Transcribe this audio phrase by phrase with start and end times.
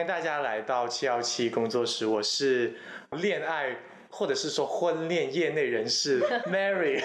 [0.00, 2.74] 欢迎大家来到七幺七工作室，我是
[3.18, 3.76] 恋爱
[4.08, 7.04] 或者是说婚恋业内人士 Mary。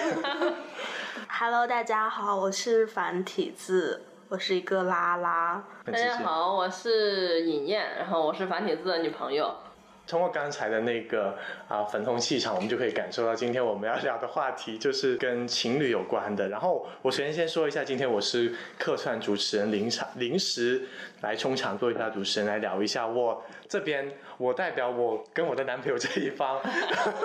[1.28, 5.62] Hello，大家好，我是繁体字，我是一个拉拉。
[5.84, 9.54] 大家好，我是尹燕，然后我是繁体字的女朋友。
[10.06, 11.36] 通过刚才的那个
[11.68, 16.48] 啊粉红气场，我们就可以感受到今天我们要聊的话题就是跟情侣有关的。
[16.48, 20.82] 然后我首先先说一下，今天我是客串主持人，临场临时
[21.22, 26.58] 来充场做一下主持人，来聊一下我这边我代表我跟我的男朋友这一方，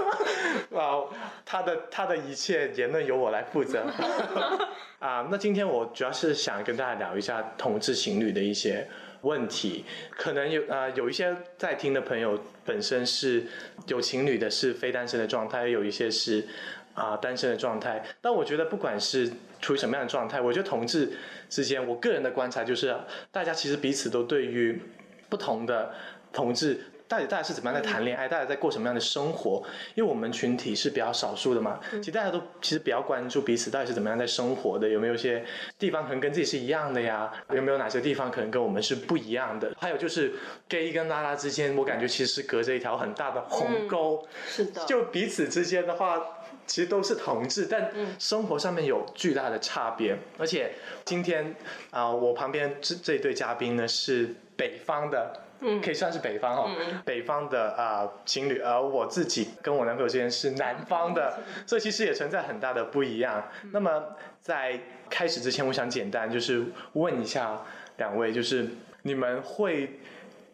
[0.74, 1.04] 啊，
[1.46, 3.84] 他的他的一切言论由我来负责。
[5.00, 8.88] 啊，那今天我主要是想跟大家聊一下同志情侣的一些
[9.22, 13.46] 问题，可能有啊、有一些在听的朋友本身是
[13.88, 16.46] 有情侣的，是非单身的状态，有一些是
[16.94, 18.04] 啊、单身的状态。
[18.22, 21.12] 但我觉得不管是处于什么样的状态，我觉得同志
[21.50, 22.96] 之间，我个人的观察就是，
[23.32, 24.82] 大家其实彼此都对于
[25.30, 25.94] 不同的
[26.34, 26.80] 同志。
[27.12, 28.26] 到底大家是怎么样在谈恋爱？
[28.26, 29.62] 大家在过什么样的生活？
[29.96, 35.44] 因为我们群体是比较少数的嘛，其实大家都其实比较关注彼此到底是怎么样在生活的，有没有一些
[35.78, 37.30] 地方可能跟自己是一样的呀？
[37.52, 39.76] 有没有哪些地方可能跟我们是不一样的？
[39.78, 40.32] 还有就是
[40.70, 46.18] gay 跟拉拉之间，我感觉其实是隔着一条很大的鸿沟，是的，就彼此之间的话，
[46.66, 50.18] 其实都是同志，但生活上面有巨大的差别。
[50.38, 50.72] 而且
[51.04, 51.54] 今天
[51.90, 55.34] 啊、我旁边这这一对嘉宾呢是北方的。
[55.62, 56.70] 嗯，可以算是北方哈、
[57.06, 63.44] 北方的啊、情侣，而我自己跟我男朋友之间是南方的，所以其实也存在很大的不一样。
[63.72, 64.04] 那么
[64.42, 67.62] 在开始之前，我想简单就是问一下
[67.98, 68.68] 两位，就是
[69.04, 70.00] 你们会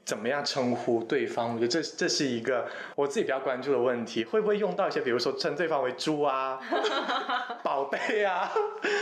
[0.08, 1.54] 怎么样称呼对方？
[1.54, 6.58] 我觉得这这是一个我自己比较关注的问题，会不会用到一些，比如说称对方为猪啊、
[7.62, 8.50] 宝贝啊、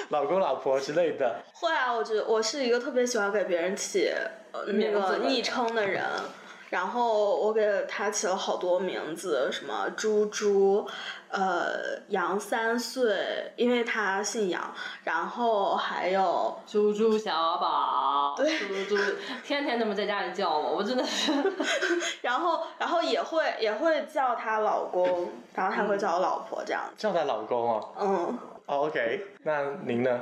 [0.10, 1.44] 老公老婆之类的？
[1.54, 4.12] 会啊，我觉得我是一个特别喜欢给别人起
[4.52, 6.04] 呃那名字的个昵称的人。
[6.72, 10.86] 然后我给他起了好多名字，什么猪猪，
[11.38, 14.74] 呃，杨三岁，因为他姓杨，
[15.04, 19.04] 然后还有猪猪小宝，对猪猪
[19.44, 21.34] 天天这么在家里叫我，我真的是，
[22.24, 26.94] 然后然后也会也会叫他老公，然后他会叫我老婆这样子。
[26.96, 27.86] 叫他老公啊。
[28.00, 30.22] 嗯，哦，OK，那您呢？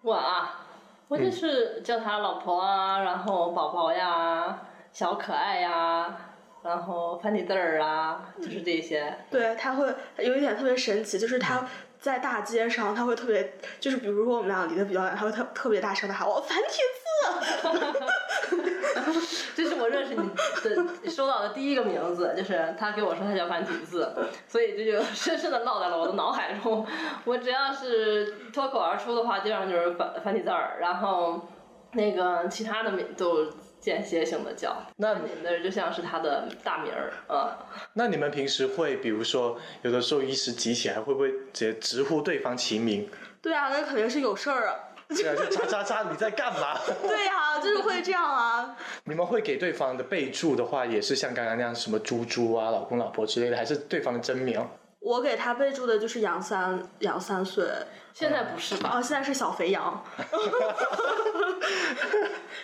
[0.00, 0.60] 我啊，
[1.08, 4.60] 我就是叫他老婆啊，然后宝宝呀，
[4.92, 6.16] 小可爱呀，
[6.64, 9.14] 然后繁体字儿啊，就是这些。
[9.30, 11.68] 对，他会有一点特别神奇，就是他
[12.00, 17.04] 在大街上，他会特别，就是比如说我们俩离得比较远，他会特特别大声的喊我繁体字，
[19.54, 20.30] 这是我认识你
[20.62, 24.10] 的收到的第一个名字，就是他给我说他叫繁体字，
[24.48, 26.86] 所以这就深深的烙在了我的脑海中。
[27.24, 31.46] 我只要是脱口而出的话，基本上就是繁繁体字儿，然后
[31.92, 33.46] 那个其他的名都
[33.84, 34.74] 间歇性的叫。
[34.96, 37.58] 那你的就像是他的大名儿啊。
[37.92, 43.08] 那你们平时会，比如说有的时候一时急起来，会不会直接直呼对方其名？
[43.42, 44.74] 对啊，那肯定是有事儿啊。
[45.08, 46.78] 对啊，就叉叉叉，你在干嘛？
[47.02, 48.74] 对呀、 就是会这样啊。
[49.04, 54.66] 你们会给对方的备注的话，也是像刚刚那样什么猪猪啊、老公老婆之类的，还是对方的真名？
[55.00, 57.66] 我给他备注的就是杨三杨三岁，
[58.14, 58.92] 现在不是吧？
[58.94, 60.02] 哦，现在是小肥羊。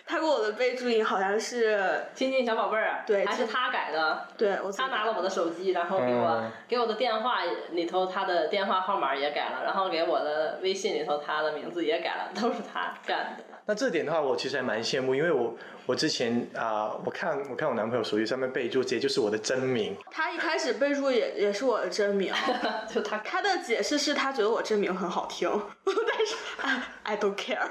[0.06, 4.28] 他给我的备注音好像是，亲亲小宝贝儿，对还是他改的。
[4.36, 7.40] 对我他拿了我的手机，然后给我、嗯给我的电话
[7.72, 13.44] 里头他的电话号码也改了，然后给我的微信里头他的名字也改了，都是他干的。
[13.66, 15.54] 那这点的话，我其实还蛮羡慕，因为我
[15.86, 19.96] 我之前啊、我看我看我男朋友手机上面备注，直接就是我的真名。
[20.10, 22.32] 他一开始备注也也是我的真名。
[22.92, 25.39] 就他他的解释是他觉得我真名很好听，
[25.84, 27.68] 但是 I I don't care。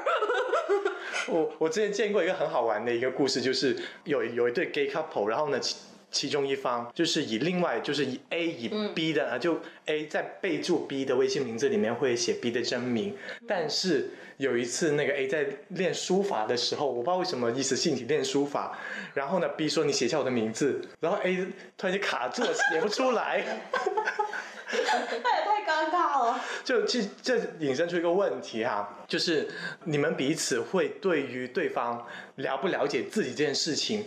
[1.28, 5.76] 我我之前见过一个很好玩的一个故事，就是有有一对 gay couple，然后呢，其
[6.12, 13.16] 其中一方就是以另外就是以 A 以 B 的啊、就 A 在备注 B 的微信名字里面会写 B 的真名，
[13.48, 18.76] 但是有一次那个 A 在练书法的时候，我不知道为什么一时兴起练书法，
[19.14, 21.46] 然后呢 B 说你写下我的名字，然后 A
[21.78, 23.44] 突然就卡住了，写不出来。
[25.24, 26.40] 那也太尴尬了。
[26.64, 29.48] 就这这引申出一个问题哈，就是
[29.84, 32.06] 你们彼此会对于对方
[32.36, 34.06] 了不了解自己这件事情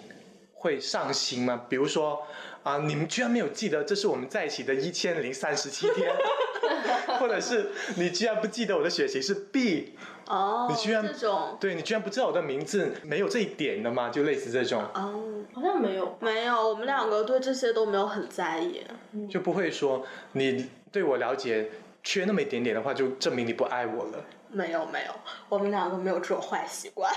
[0.55, 1.67] 会上心吗？
[1.69, 2.27] 比如说
[2.65, 6.15] 啊、你们居然没有记得这是我们在一起的一千零三十七天，
[7.19, 9.95] 或者是你居然不记得我的血型是 B，
[10.29, 14.09] 哦，你居然这种对你居然不知道我的名字，没有这一点的吗？
[14.11, 16.17] 就类似这种，哦，好像没有。
[16.21, 18.83] 没有，我们两个对这些都没有很在意。
[19.29, 21.71] 就不会说你对我了解
[22.03, 24.25] 缺那么一点点的话，就证明你不爱我了。
[24.55, 25.13] 没有没有，
[25.49, 27.11] 我们两个没有这种坏习惯。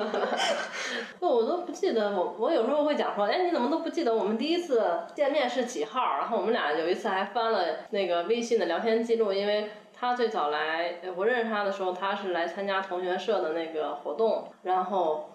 [1.20, 2.10] 不，我都不记得。
[2.10, 4.82] 我我有时候会讲说，哎，你怎么都不记得我们第一次
[5.14, 6.00] 见面是几号？
[6.18, 15.28] 然后我们俩有一次还翻了那个微信的聊天记录，因为他最早来，我认识他的时候，他是来参加同学社的那个活动，然后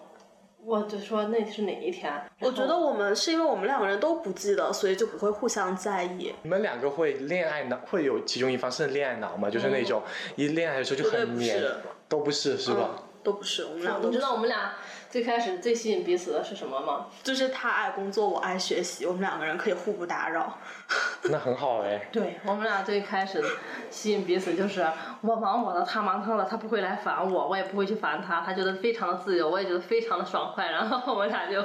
[0.64, 2.12] 我就说那是哪一天？
[2.40, 6.34] 我觉得我们是因为我们两个人都不记得，所以就不会互相在意。
[6.42, 9.48] 你们两个会恋爱脑，会有其中一方是恋爱脑吗？
[9.48, 10.02] 就是那种
[10.34, 11.76] 一恋爱的时候就很黏是，
[12.08, 12.90] 都不是是吧？
[13.22, 14.74] 都不是，我们俩都你知道我们俩
[15.16, 17.06] 最开始最吸引彼此的是什么吗？
[17.22, 20.58] 就是他爱工作，我爱学习，我们两个人可以互不打扰。
[21.30, 22.06] 那很好哎。
[22.12, 23.42] 对我们俩最开始
[23.90, 24.86] 吸引彼此就是
[25.22, 31.64] 我忙我的，他忙他的，他不会来烦我，我也不会去烦他，他觉得非常的自由，我也觉得非常的爽快，然后我们俩就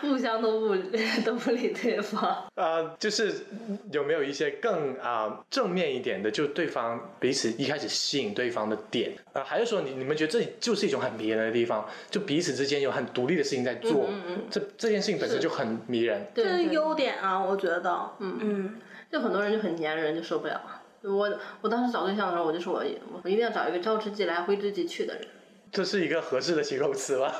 [0.00, 0.76] 互相都不
[1.22, 2.48] 都不理对方。
[2.54, 3.46] 呃，就是
[3.92, 16.28] 有没有一些更啊、正面一点的，就对方彼此一开始吸引对方的点啊、还是说你你们觉得这就是一种很迷人的地方，就彼此之间有很独立的事情在做，嗯嗯这这件事情本身就很迷人。
[16.32, 18.10] 对这是优点啊，我觉得。
[18.20, 18.80] 嗯嗯，
[19.10, 20.60] 就很多人就很粘人，就受不了。
[21.02, 22.84] 我我当时找对象的时候，我就说我
[23.24, 25.24] 我一定要找一个招之即来挥之即去的人。
[25.72, 27.32] 这是一个合适的形容词吗？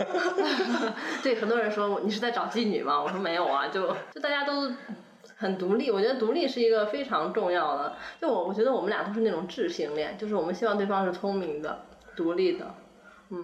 [1.23, 3.01] 对，很多人说你是在找妓女吗？
[3.01, 4.73] 我说没有啊，就就大家都
[5.37, 5.89] 很独立。
[5.93, 7.95] 我觉得独立是一个非常重要的。
[8.21, 11.83] 就我我觉得我们俩都是那种智性恋，就是我们希望对方是聪明的、
[12.17, 12.75] 独立的。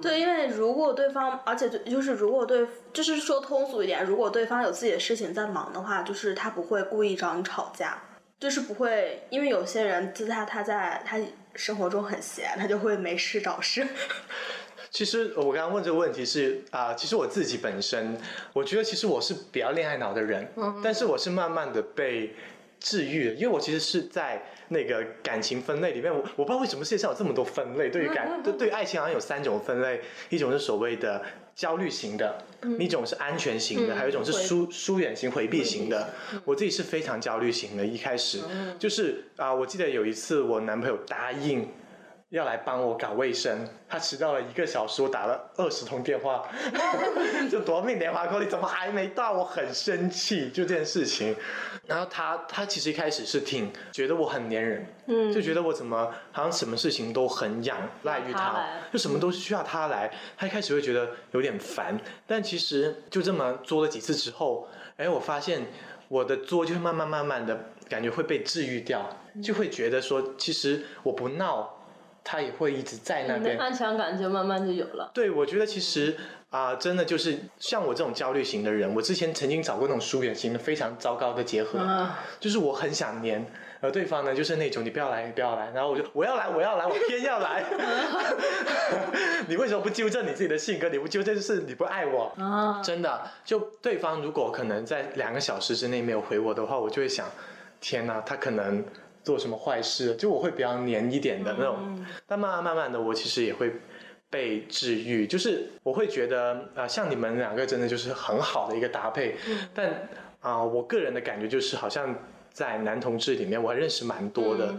[0.03, 8.03] 对，因为如果对方，而且就就是如果对，就是说通俗一点，如果对方有自己的事情在忙的话，就是他不会故意找你吵架，
[8.41, 11.21] 就是不会，因为有些人就他他在他
[11.55, 13.87] 生活中很闲，他就会没事找事。
[14.91, 18.19] 其实我刚刚问这个问题是啊、其实我自己本身，
[18.55, 20.50] 我觉得其实我是比较恋爱脑的人，
[20.82, 22.35] 但是我是慢慢的被
[22.81, 31.23] 治愈，因为我其实是在那个感情分类里面，我我不知道为什么世界上有这么多分类，对于感 对对于爱情好像有三种分类，一种是所谓的
[31.55, 32.44] 焦虑型的，
[32.78, 36.11] 一种是安全型的，还有一种是疏疏远型回避型的。
[36.44, 38.40] 我自己是非常焦虑型的，一开始
[38.79, 41.69] 就是啊、我记得有一次我男朋友答应。
[42.31, 46.44] 要来帮我搞卫生，他迟到了一个小时，我打了二十通电话，
[47.49, 49.32] 就夺命连环 call，你怎么还没到？
[49.32, 51.37] 我很生气，就这件事情。
[51.87, 60.12] 然后他他其实一开始是挺觉得我很粘人，嗯就觉得我怎么好像什么事情都很仰赖于他他，就什么都需要他来。
[60.37, 61.96] 他一开始会觉得有点烦，
[62.26, 65.64] 但其实就这么作了几次之后，哎，我发现
[66.08, 67.56] 我的作就会慢慢慢慢的
[67.88, 69.08] 感觉会被治愈掉，
[69.40, 71.75] 就会觉得说，其实我不闹。
[72.28, 75.12] 他也会一直在那边你的，安全感就慢慢就有了。
[75.14, 76.17] 对，我觉得其实
[76.50, 83.44] 啊、真的就是像我这种焦虑型的人，我之前曾经找过那种疏远型的，非常糟糕的结合，啊，就是我很想黏，
[83.81, 87.62] 而对方呢就是那种你不要来，你不要来，然后我就我要来，我要来，我偏要来。
[89.49, 90.88] 你为什么不纠正你自己的性格？
[90.88, 92.32] 你不纠正就是你不爱我。
[92.38, 97.29] 啊，真的，就对方如果可能在两个小时之内没有回我的话，我就会想，
[97.81, 98.82] 天哪，他可能
[99.26, 100.14] 做什么坏事？
[100.14, 102.06] 就我会比较黏一点的那种。
[102.28, 103.81] 但慢慢慢慢的，我其实也会
[104.31, 109.37] 被治愈，就是我会觉得啊、呃像你们两个真的就是很好的一个搭配。
[109.75, 110.08] 但
[110.41, 112.15] 啊、我个人的感觉就是，好像
[112.53, 114.72] 在男同志里面，我还认识蛮多的、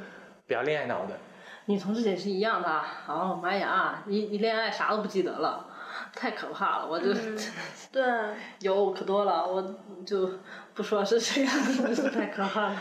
[0.46, 1.18] 比较恋爱脑的。
[1.66, 2.82] 女同志也是一样的。
[3.06, 5.68] 哦妈呀，一一恋爱啥都不记得了，
[6.16, 6.88] 太可怕了。
[6.88, 7.14] 我就、
[7.92, 8.02] 对，
[8.62, 10.32] 有可多了，我就
[10.74, 12.76] 不说是谁了，真 是太可怕了。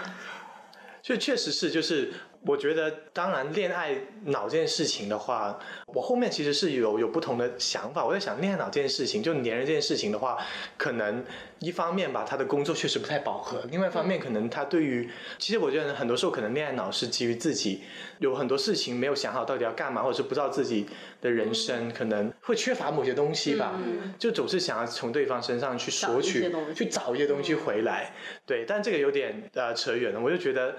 [1.07, 2.13] 所以确实是，就是
[2.47, 3.95] 我觉得，当然恋爱
[4.27, 8.05] 脑这件事情的话，我后面其实是有有不同的想法。
[8.05, 10.39] 我在想，恋爱脑这件事情，就黏人这件事情的话，
[10.77, 11.25] 可能
[11.59, 17.83] 一方面吧，他的工作确实不太饱和；，另外一方面，可能他对于，其实我觉得很多时候可能恋爱脑是基于自己
[18.21, 20.87] 有很多事情没有想好到底要干嘛，或者是不知道自己
[21.21, 23.73] 的人生可能会缺乏某些东西吧，
[24.19, 28.13] 就总是想要从对方身上去索取去找一些东西回来。
[28.45, 30.77] 对，但这个有点呃扯远了，我就觉得。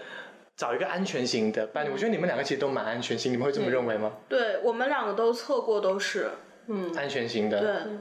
[0.58, 4.12] 找一个安全型的伴侣，我觉得你们两个其实都蛮安全型，你们会这么认为吗？
[4.28, 6.32] 对我们两个都测过，都是
[6.66, 7.92] 嗯，安全型的，对。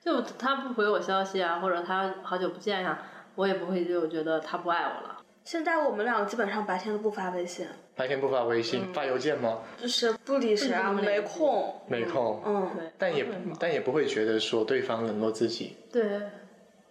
[0.00, 3.02] 就他不回我消息啊，或者他好久不见呀、
[3.34, 5.20] 我也不会就觉得他不爱我了。
[5.44, 7.66] 现在我们两个基本上白天都不发微信，
[7.96, 9.58] 白天不发微信，嗯发邮件吗？
[9.76, 11.74] 就是不理谁啊，没空。
[11.88, 13.26] 没空，嗯，对，但也
[13.58, 15.76] 但也不会觉得说对方冷落自己。
[15.90, 16.20] 对，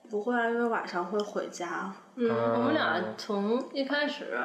[0.10, 1.94] 不会啊，因为晚上会回家。
[2.16, 4.38] 嗯，我们俩嗯从一开始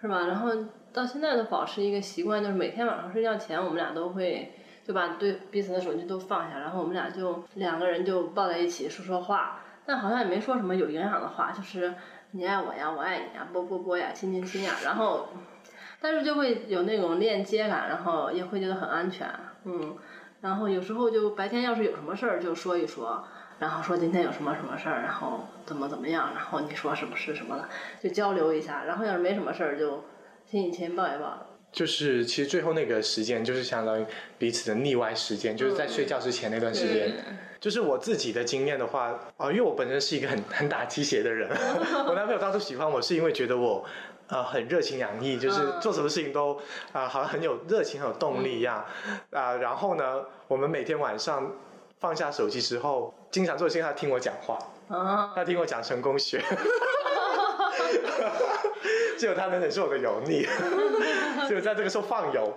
[0.00, 0.50] 是吧，然后
[0.92, 4.52] 到现在都保持一个习惯，就是每天晚上睡觉前，我们俩都会
[4.84, 11.92] 就把对彼此的手机都放下，然后我们俩就两个人就抱在一起说说话，但好像也没说什么有营养的话，就是
[12.30, 15.28] 你爱我呀，我爱你呀，啵啵啵呀，亲亲亲呀，然后
[16.00, 19.28] 但是就会有那种链接感，然后也会觉得很安全，
[19.64, 19.96] 嗯，
[20.40, 23.26] 然后有时候就白天要是有什么事儿就说一说，
[23.58, 27.68] 然后说今天有什么什么事儿，然后怎么怎么样，然后你说什么是什么的，
[28.02, 30.04] 就交流一下，然后要是没什么事儿就
[30.48, 31.46] 亲一亲抱一抱。
[31.70, 34.06] 就是其实最后那个时间就是相当于
[34.38, 37.12] 彼此的腻歪时间，就是在睡觉之前那段时间。
[37.60, 41.50] 就是我自己的经验的话，啊，因为我本身是一个很很打鸡血的人，
[42.06, 43.84] 我男朋友当初喜欢我是因为觉得我，
[44.28, 46.58] 呃，很热情洋溢，就是做什么事情都
[46.92, 48.86] 啊，好像很有热情、很有动力一样，
[49.32, 51.52] 啊，然后呢，我们每天晚上
[51.98, 54.58] 放下手机之后，经常做是他听我讲话，
[55.34, 56.42] 他听我讲成功学。
[59.18, 60.46] 只有他能忍受我的油腻，
[61.48, 62.56] 只有在这个时候放油。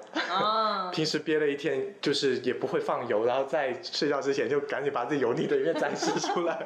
[0.91, 6.65] 平时憋了一天，就是也不会放油，然后在睡觉之前就赶紧把自己油腻的一面展示出来。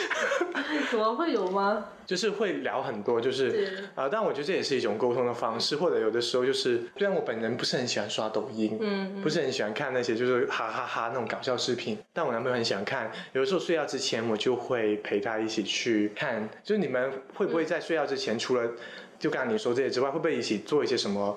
[0.90, 1.86] 怎么会有吗？
[2.06, 13.10] 就是会聊很多，就是啊，但我觉得这也是一种沟通的方式，或者有的时候就是，虽然我本人不是很喜欢刷抖音，嗯，不是很喜欢看那些就是哈哈哈那种搞笑视频，但我男朋友很喜欢看。
[13.32, 16.46] 有的时候睡觉之前，我就会陪他一起去看。
[16.62, 18.70] 就是你们会不会在睡觉之前，除了
[19.18, 21.36] 就刚刚你说这些之外，会不会一起做一些什么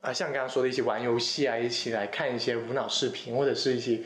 [0.00, 0.12] 啊？
[0.12, 4.04] 像刚刚说的一起玩游戏啊，一起来看一些无脑视频，或者是一起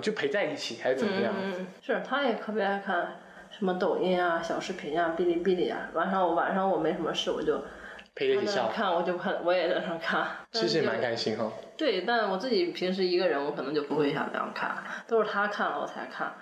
[0.00, 1.34] 就陪在一起，还是怎么样？
[1.36, 5.90] 嗯，是，他也特别爱看什么抖音啊、小视频啊、哔哩哔哩啊。
[5.94, 7.64] 晚上我晚上我没什么事，我就
[8.14, 8.68] 陪着一起笑。
[8.68, 10.26] 看我就看，我也在上看。
[10.52, 11.50] 其实也蛮开心哈。
[11.76, 14.76] 对，但我自己平时一个人，我可能就不会想这样看，
[15.08, 16.32] 都是他看了我才看。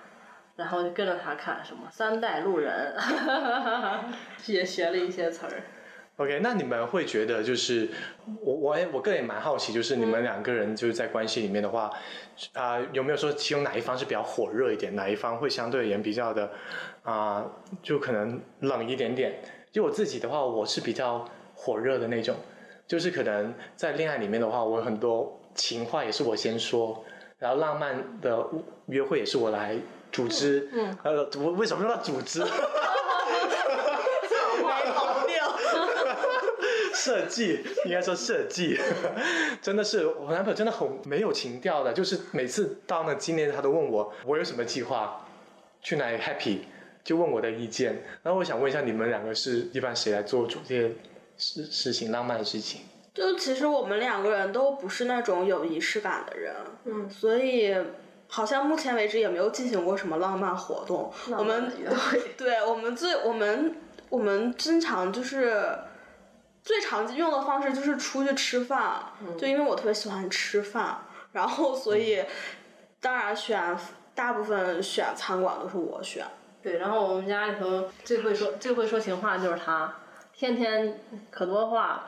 [0.57, 2.93] 然后就跟着他看什么三代路人，
[4.45, 5.63] 也学了一些词儿。
[6.21, 7.89] OK，那你们会觉得就是
[8.43, 11.89] 我我我个人也蛮好奇，就是你们两个人就是在关系里面的话，
[12.53, 16.51] 啊有没有说其中哪一方是比较火热一点，哪一方会相对而言比较的
[17.01, 17.43] 啊
[17.81, 19.41] 就可能冷一点点？
[19.71, 22.35] 就我自己的话，我是比较火热的那种，
[22.85, 27.03] 就是可能在恋爱里面的话，我很多情话也是我先说，
[27.39, 28.45] 然后浪漫的
[28.85, 29.75] 约会也是我来。
[30.11, 32.43] 组织，嗯，呃，我为什么说到组织？
[37.01, 38.77] 设计， 应该说设计，
[39.61, 45.25] 真的是我男朋友真的很没有情调的，就是每次到那今年他都问我我有什么计划，
[45.81, 46.59] 去哪里 happy，
[47.03, 48.03] 就问我的意见。
[48.21, 50.91] 然后我想问一下，你们两个是一般谁来做主这些
[51.37, 52.81] 事事情，浪漫的事情？
[53.13, 56.55] 就其实我们两个人都不是那种有仪式感的人，
[56.85, 57.75] 嗯，所以。
[58.33, 61.11] 好像目前为止也没有进行过什么浪漫活动。
[61.37, 61.69] 我们
[62.37, 63.75] 对，我们最我们
[64.07, 65.51] 我们经常就是
[66.63, 69.03] 最常用的方式就是出去吃饭，
[69.37, 70.99] 就因为我特别喜欢吃饭，
[71.31, 72.23] 然后所以
[72.99, 73.77] 当然选
[74.13, 76.25] 大部分选餐馆都是我选。
[76.61, 79.93] 对，然后我们家里头最会说最会说情话就是他，
[80.33, 80.99] 天天
[81.29, 82.03] 可多话。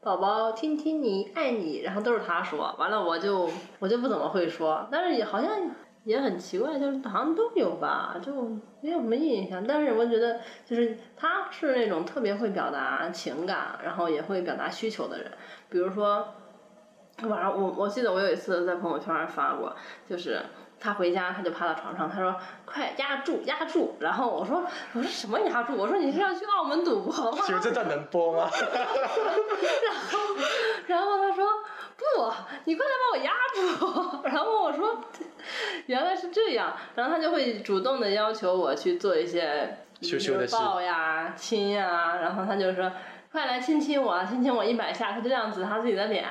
[0.00, 5.50] 宝宝听听你爱你，然后都是他说，完了我就我就不怎么会说，但是也好像
[6.04, 8.32] 也很奇怪，就是好像都有吧，就
[8.80, 9.66] 没有什么印象。
[9.66, 15.32] 但是我觉得就是他是那种特别会表达情感，然后也会表达需求的人。
[15.68, 16.34] 比如说
[17.22, 19.74] 晚上我我记得我有一次在朋友圈发过，
[20.06, 20.40] 就是。
[20.80, 25.74] 他回家，他就趴到床上，他说：“快压住，压住！”然后我说：“我说什么压住？
[25.78, 28.50] 我说你是要去澳门赌博吗？”其实这段能播吗？
[28.52, 30.18] 然后，
[30.86, 31.46] 然后他说
[31.96, 32.32] ：“不，
[32.64, 35.00] 你快来把我压住！” 然后我说
[35.86, 39.78] ：“原来是这样。”然后他就会主动的要求我去做一些，
[40.52, 42.90] 抱呀、亲呀，然后他就说
[43.32, 46.24] ：“快来亲亲我，亲亲我一百下。”他就这样子他自己的脸。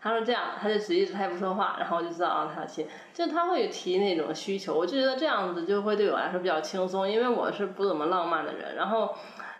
[0.00, 8.76] 他说这样，他就一直他也不说话，然后我就知道啊，他亲，就他会提那种需求，我就觉得这样子就会对我来说比较轻松，因为我是不怎么浪漫的人。
[8.76, 9.12] 然后，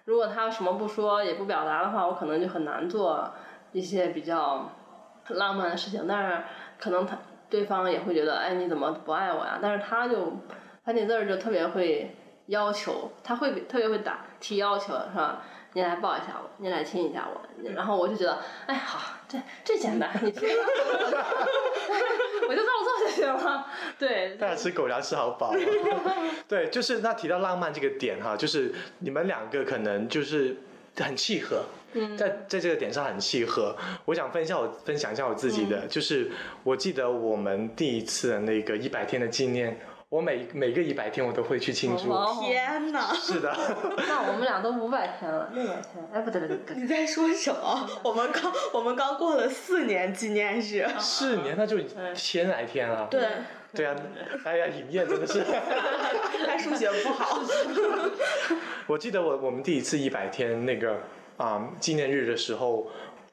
[0.05, 3.33] 如果他什么不说也不表达的话，我可能就很难做
[3.73, 4.71] 一些比较
[5.35, 6.07] 浪漫的事情。
[6.09, 6.39] 但是
[6.79, 7.19] 可能他
[7.51, 9.59] 对方也会觉得，哎，你怎么不爱我呀？
[9.61, 10.33] 但是他就
[10.85, 12.15] 繁体字儿就特别会
[12.47, 15.43] 要求，他会特别会打提要求，是吧？
[15.75, 17.41] 你来抱一下我，你来亲一下我，
[17.75, 20.49] 然后我就觉得，哎，好，这这简单，你亲，
[22.49, 23.67] 我就照做就行了。
[23.99, 25.53] 对， 大家吃狗粮吃好饱。
[26.49, 30.57] 对，就是那提到浪漫这个点哈，就是你们两个可能就是
[31.05, 31.65] 很契合，
[32.17, 33.77] 在在这个点上很契合。
[34.05, 36.31] 我想分享我分享一下我自己的，就是
[36.65, 39.79] 我记得我们第一次的那个一百天的纪念。
[40.11, 42.05] 我每每个一百天我都会去庆祝。
[42.41, 43.13] 天哪！
[43.13, 43.55] 是的。
[44.09, 46.09] 那我们俩都五百天了，六百天。
[46.11, 46.77] 哎，不对不对不对。
[46.77, 47.87] 你在说什么？
[48.03, 50.89] 我们刚我们刚过了四年纪念日。
[50.99, 51.77] 四年那就
[52.15, 53.07] 千来天了。
[53.11, 53.21] 对。
[53.75, 53.95] 对啊，
[54.45, 55.45] 哎呀，尹烨真的是。
[56.47, 57.41] 他数学不好。
[58.87, 60.99] 我记得我我们第一次一百天那个
[61.37, 62.91] 啊纪念日的时候。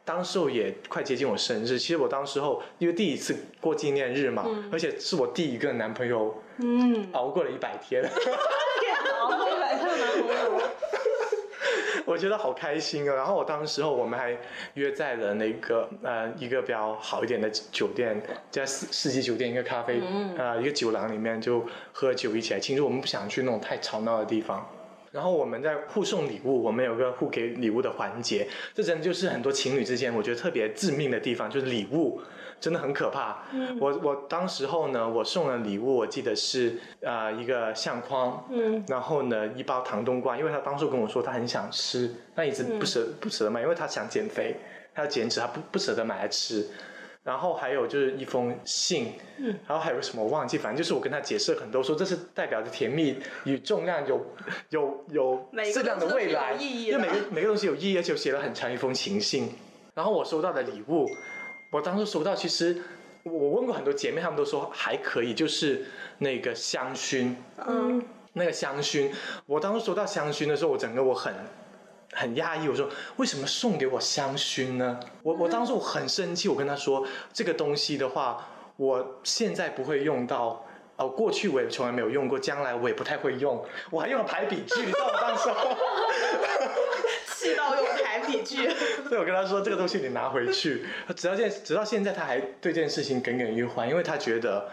[0.07, 8.03] 当时候也快接近我生日，其实我当时候因为第一次过纪念日嘛，而且是我第一个男朋友，嗯，熬过了一百天，
[9.19, 10.61] 熬过一百天的男朋友。
[12.05, 13.15] 我觉得好开心啊！
[13.15, 14.37] 然后我当时候我们还
[14.75, 18.21] 约在了那个呃一个比较好一点的酒店，
[18.51, 20.01] 在四四季酒店一个咖啡
[20.37, 22.85] 呃一个酒廊里面就喝酒一起来庆祝。
[22.85, 24.67] 我们不想去那种太吵闹的地方。
[25.15, 32.19] 然后我们在互送礼物，我们有个互给礼物的环节，这真的就是很多情侣之间我觉得特别致命的地方，就是礼物
[32.59, 33.45] 真的很可怕。
[33.79, 44.57] 我我当时候呢，我送了礼物，我记得是呃一个相框，嗯，然后呢一包糖冬瓜，因为他当初跟我说他很想吃，但一直不舍、不舍得买，因为他想减肥，
[44.93, 46.67] 他要减脂，他不不舍得买来吃。
[47.25, 54.23] 然后还有就是一封信，嗯，然后还有什么我忘记，反正就是我跟他解释很多，说这是代表着甜蜜与重量有
[54.69, 59.51] 有有质量的未来，因为每个每个东西有意义，而且我写了很长一封情信。
[59.95, 61.07] 然后我收到的礼物，
[61.71, 62.79] 我当时收到，其实
[63.23, 65.85] 我问过很多姐妹，她们都说还可以，就是
[66.19, 67.33] 那个香薰，
[67.65, 68.03] 嗯，
[68.33, 69.09] 那个香薰，
[69.47, 71.33] 我当时收到香薰的时候，我整个我很
[72.15, 74.99] 很压抑，我说为什么送给我香薰呢？
[75.21, 80.65] 我我当时我很生气，我跟他说这个东西的话，我现在不会用到。
[80.97, 85.75] 哦，过去我也从来没有用过，将来我也不太会用，我还用了排比句，你知道我当时候，
[87.35, 88.69] 气到用排比句。
[89.03, 90.85] 所以我跟他说这个东西你拿回去。
[91.13, 94.69] 直到现直到现在他还对这件事情耿耿于怀，因为他觉得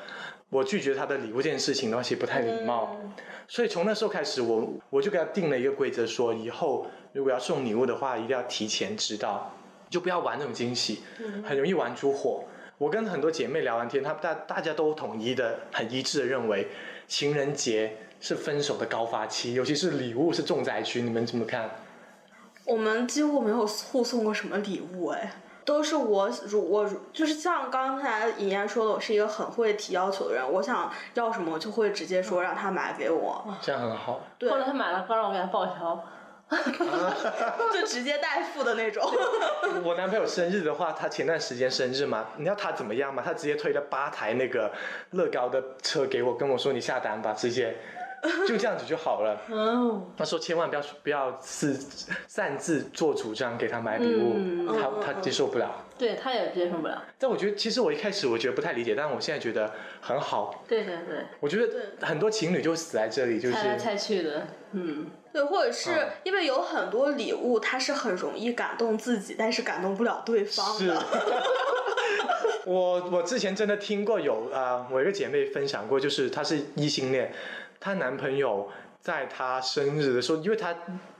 [0.52, 2.94] 我拒绝他的礼物这件事情的话，其实不太礼貌。
[3.48, 9.50] 所以从那时候开始，我我就给他定了一个规则，说以后如果要送礼物的话，一定要提前知道，
[9.88, 11.00] 就不要玩那种惊喜，
[11.42, 12.44] 很容易玩出火。
[12.76, 16.68] 我跟很多姐妹聊完天，她大大家都统一的、很一致的认为，
[17.08, 21.00] 情人节是分手的高发期，尤其是礼物是重灾区。
[21.00, 21.70] 你们怎么看？
[22.66, 25.32] 我们几乎没有互送过什么礼物，哎，
[25.64, 34.20] 都是我如我如就是像刚才尹燕说的，我是一个很会提要求的人，我想要什么我就会直接说让他买给我，这样很好。
[34.38, 36.04] 对或者他买了刚让我给他报销。
[37.72, 39.02] 就直接代付的那种。
[39.82, 43.22] 我男朋友生日的话，他前段时间生日嘛，你知道他怎么样吗？
[43.24, 44.70] 他直接推了八台那个
[45.12, 47.74] 乐高的车给我，跟我说你下单吧，直接
[48.46, 49.40] 就这样子就好了。
[49.50, 51.76] 嗯，他说千万不要不要是
[52.28, 55.84] 擅自做主张给他买礼物，嗯他嗯他接受不了。
[55.98, 57.02] 对他也接受不了。
[57.18, 60.64] 但我觉得其实我一开始我觉得不太理解，但我现在觉得很好。
[60.68, 61.66] 对对对，我觉得
[62.06, 64.46] 很多情侣就死在这里，就是猜来猜去的。
[64.72, 71.02] 嗯，对，或者是嗯因为有很多礼物，它是很容易感动自己，但是感动不了对方是的。。
[72.64, 77.32] 我我之前真的听过有啊、呃我一个姐妹分享过，就是她是异性恋，
[77.82, 78.68] 她男朋友
[79.00, 80.72] 在她生日的时候，因为她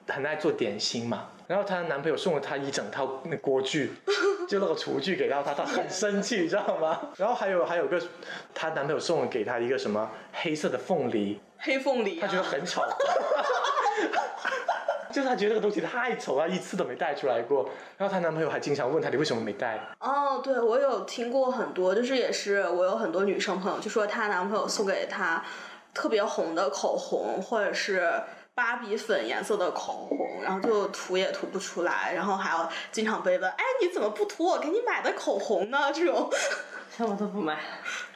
[0.07, 3.93] 很爱做点心嘛，然后她男朋友送了她一整套那锅具，
[4.49, 7.01] 就那个厨具给到她，她很生气，你知道吗？
[7.17, 8.01] 然后还有还有个
[8.55, 12.81] 她男朋友送了给她一个什么黑色的凤梨，黑凤梨、她觉得啊，很丑。
[15.13, 17.69] 就是她觉得这个东西太丑了，一次都没带出来过。
[17.99, 19.79] 然后她男朋友还经常问她你为什么没带？
[20.01, 25.45] 哦，对，我有听过很多，就是也是我有很多女生朋友就说她男朋友送给她
[25.95, 28.11] 特别红的口红，或者是
[28.55, 35.93] 芭比粉颜色的口红，然后就涂也涂不出来，然后还要经常被问，哎，你怎么不涂我给你买的口红呢？
[35.93, 36.31] 这种，
[36.97, 37.59] 像我都不买。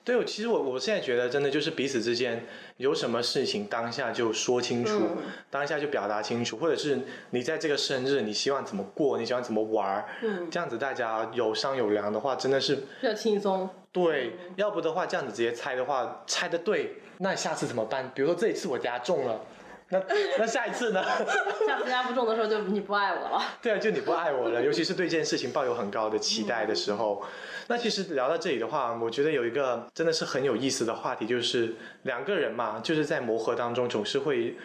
[0.07, 5.16] 对，我其实我我现在觉得真的就是彼此之间有什么事情当下就说清楚，嗯
[5.51, 13.69] 当下就表达清楚，或者是你在这个生日你希望怎么过，你喜欢怎么玩儿，嗯，这样子大家有商有量的话，真的是比较轻松。
[13.90, 18.09] 对，要不的话这样子直接猜的话，猜的对，那下次怎么办？
[18.14, 19.40] 比如说这一次我家中了，
[19.88, 20.03] 那
[20.38, 21.03] 那下一次呢？
[21.66, 23.40] 下次压不中的时候就你不爱我了。
[23.62, 27.22] 对啊，就你不爱我了，尤其是对这件事情抱有很高的期待的时候。
[27.68, 34.57] 那其实聊到这里的话，我觉得有一个真的是很有意思的话题，就是两个人嘛，就是在磨合当中总是会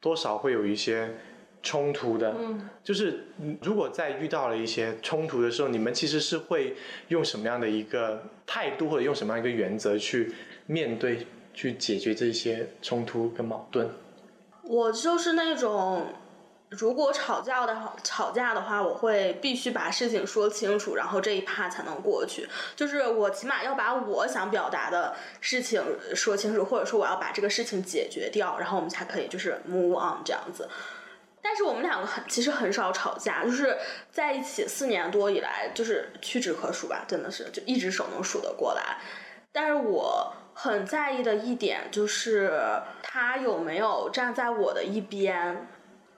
[0.00, 1.16] 多少会有一些
[1.62, 2.32] 冲突的。
[2.38, 6.76] 嗯，就是嗯如果在遇到了一些冲突的时候，你们其实是会
[7.08, 10.32] 用什么样的一个态度，或者用什么样一个原则去
[10.66, 13.90] 面对、去解决这些冲突跟矛盾？
[14.62, 16.14] 我就是那种。
[16.70, 22.48] 如果吵架的话，吵架的话，我会必须把事情说清楚，然后这一趴才能过去。
[22.76, 25.82] 就是我起码要把我想表达的事情
[26.14, 30.68] 说清楚，或者说我要把这个事情解决掉，然后我们才可以就是 move on 这样子。
[31.42, 33.76] 但是我们两个很其实很少吵架，就是
[34.12, 38.98] 在一起四年多以来，就是屈指可数吧，真的是就一只手能数得过来。
[39.52, 42.52] 但是我很在意的一点就是
[43.02, 45.66] 他有没有站在我的一边。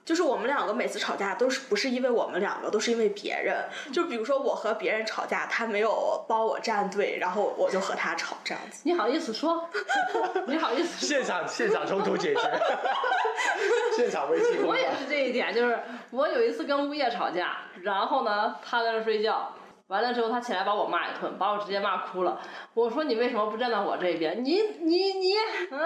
[0.05, 3.63] 就是我们两个每次吵架都是不是因为我们两个，都是因为别人。
[3.93, 8.81] 就比如说我和别人吵架，他没有帮我站队，然后我就和他吵这样子。
[8.83, 9.69] 你好意思说？
[10.45, 11.07] 你好意思说？
[11.07, 12.41] 现场现场冲突解决，
[13.95, 14.89] 现场危机公我也。
[14.99, 15.79] 是这一点，就是
[16.11, 19.53] 我有一次跟物业吵架，然后呢，他在那睡觉，
[19.87, 22.39] 完了之后他起来把我骂一顿，把我直接骂哭了。
[22.73, 24.43] 我说你为什么不站到我这边？
[24.43, 25.33] 你你你，
[25.71, 25.79] 嗯，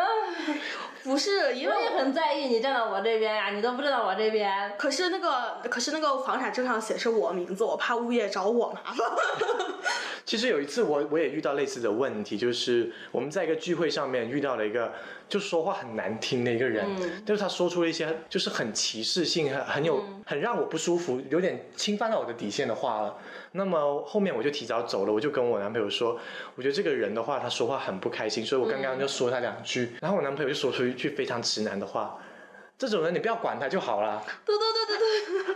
[1.04, 4.74] 不是因为我也很在意你站到我这边呀，你都不站到我这边。
[4.78, 9.08] 可是那个，可是那个房产证上写是我名字，我怕物业找我麻烦。
[10.26, 14.94] 其实有一次我我也遇到类似的问题，就是我们在一个聚会上面遇到了一个
[15.30, 23.18] 就说话很难听的一个人，嗯就是他说出了一些就是很歧视性、很很有、嗯很让我不舒服、有点侵犯到我的底线的话了。
[23.54, 26.20] 那么后面我就提早走了，我就跟我男朋友说，
[26.56, 32.18] 我觉得这个人的话他说话很不开心，所以我刚刚就说他两句，然后我男朋友就说出一句非常直男的话。
[32.78, 34.24] 这种人你不要管他就好了。
[34.46, 35.56] 对对对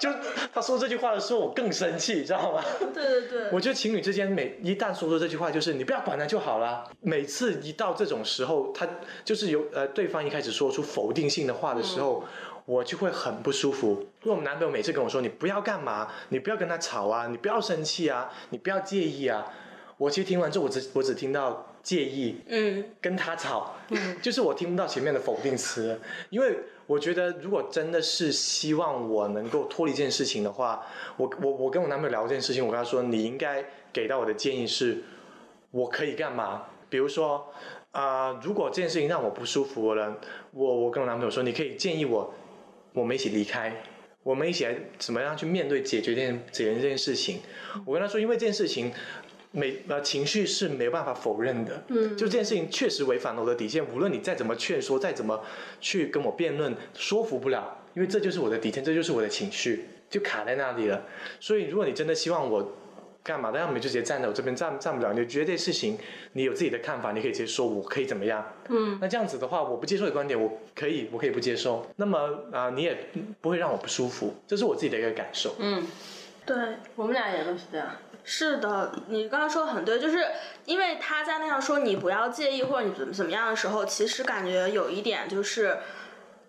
[0.00, 0.08] 就
[0.54, 2.62] 他说这句话的时候，我更生气，知道吗？
[2.78, 3.50] 对对对对。
[3.52, 6.88] 我觉得情侣之间每一旦说出这句话，就是你不要管他就好了。
[7.00, 8.88] 每次一到这种时候，他
[9.24, 12.24] 就是有呃对方一开始说出否定性的话的时候，
[12.64, 14.06] 我就会很不舒服。
[14.22, 19.44] 因为我们男朋友每次跟我说你不要干嘛，你不要跟他吵啊，你不要生气啊，你不要介意啊。
[20.00, 30.86] 我其实听完之后，我只我只听到介意，嗯，跟他吵，嗯就是我听不到前面的否定词，因为我觉得如果真的是希望我能够脱离这件事情的话，
[31.18, 35.02] 我我我跟我男朋友聊这件事情，我跟他说你应该给到我的建议是，
[35.70, 36.62] 我可以干嘛？
[36.88, 37.46] 比如说
[37.92, 40.16] 啊、如果这件事情让我不舒服了，
[40.52, 42.32] 我我跟我男朋友说，你可以建议我，
[42.94, 43.82] 我们一起离开。
[44.22, 47.40] 我们一起来怎么样去面对解决这件解决这件事情？
[47.86, 48.92] 我跟他说，因为这件事情，
[49.52, 55.40] 每呃情绪是没有办法否认的，嗯就这件事情确实违反了我的底线，无论你再怎么劝说，再怎么
[55.80, 61.02] 去跟我辩论，说服不了，因为这就是我的底线，这就是我的情绪，就卡在那里了。
[61.40, 62.76] 所以，如果你真的希望我
[63.22, 65.98] 干嘛那，要么你就直接站在我这边站站不了，你觉得这事情
[66.32, 68.44] 你有自己的看法，你可以直接说我可以怎么样。
[68.68, 72.18] 嗯，那这样子的话，我不接受你的观点，我可以我可以不接受，那么
[72.52, 72.96] 啊、你也
[73.40, 75.54] 不会让我不舒服，这是我自己的一个感受。
[75.58, 75.82] 嗯，
[76.52, 77.86] 对，我们俩也都是这样。
[78.24, 80.26] 是的，你刚刚说的很对，就是
[80.64, 85.78] 因为他在那样说你不要介意或者你怎么怎么样的时候，其实感觉有一点就是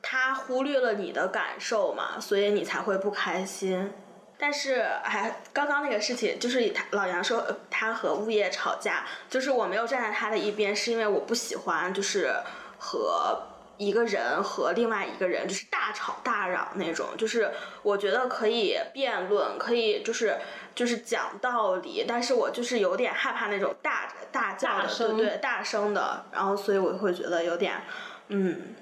[0.02, 3.94] 他忽略了你的感受嘛，所以你才会不开心。
[4.40, 12.34] 但是，还，刚刚那个事情，就是他老杨说呃他和物业吵架，就是我没有站在他的一边，是因为我不喜欢就是
[12.80, 13.40] 和
[13.78, 20.38] 一个人和另外一个人就是大吵大嚷那种，就是我觉得可以辩论，可以就是
[20.76, 27.82] 就是讲道理，但是我就是有点害怕那种大大叫的，声对对，大声的，然后所以我会觉得有点，
[28.28, 28.76] 嗯，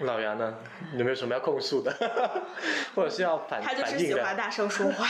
[0.00, 0.54] 老杨呢，
[0.96, 1.92] 有没有什么要控诉的，
[2.96, 3.98] 或者是要反他就是？
[3.98, 5.06] 喜欢大声说话，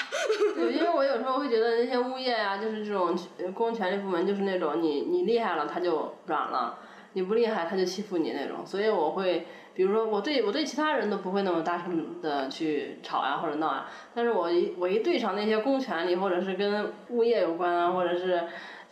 [0.57, 6.79] 对，因为我有时候会觉得那些物业啊，就是这种呃公权力部门，就是那种你你厉害了他就软了，
[7.15, 18.43] 你不厉害他就欺负你那种，所以我会，比如说我对我对其他人都不会那么大声的去吵啊或者闹啊，但是我一我一对上那些公权力或者是跟物业有关啊，或者是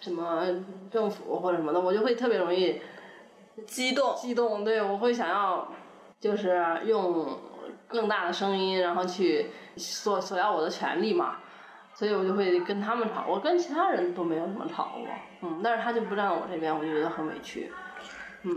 [0.01, 0.47] 什么
[0.91, 2.81] 政府或者什么的，我就会特别容易
[3.67, 5.73] 激动，激动，对我会想要
[6.19, 7.39] 就是用
[7.87, 11.39] 更大的声音，然后去索索要我的权利嘛，
[11.93, 13.25] 所以我就会跟他们吵。
[13.29, 15.07] 我跟其他人都没有什么吵过，
[15.43, 17.71] 嗯，但是他就不站我这边，我就觉得很委屈。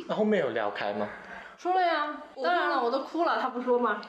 [0.07, 1.07] 那后面有聊开吗？
[1.57, 4.01] 说了呀，当然了，我都哭了，他不说吗？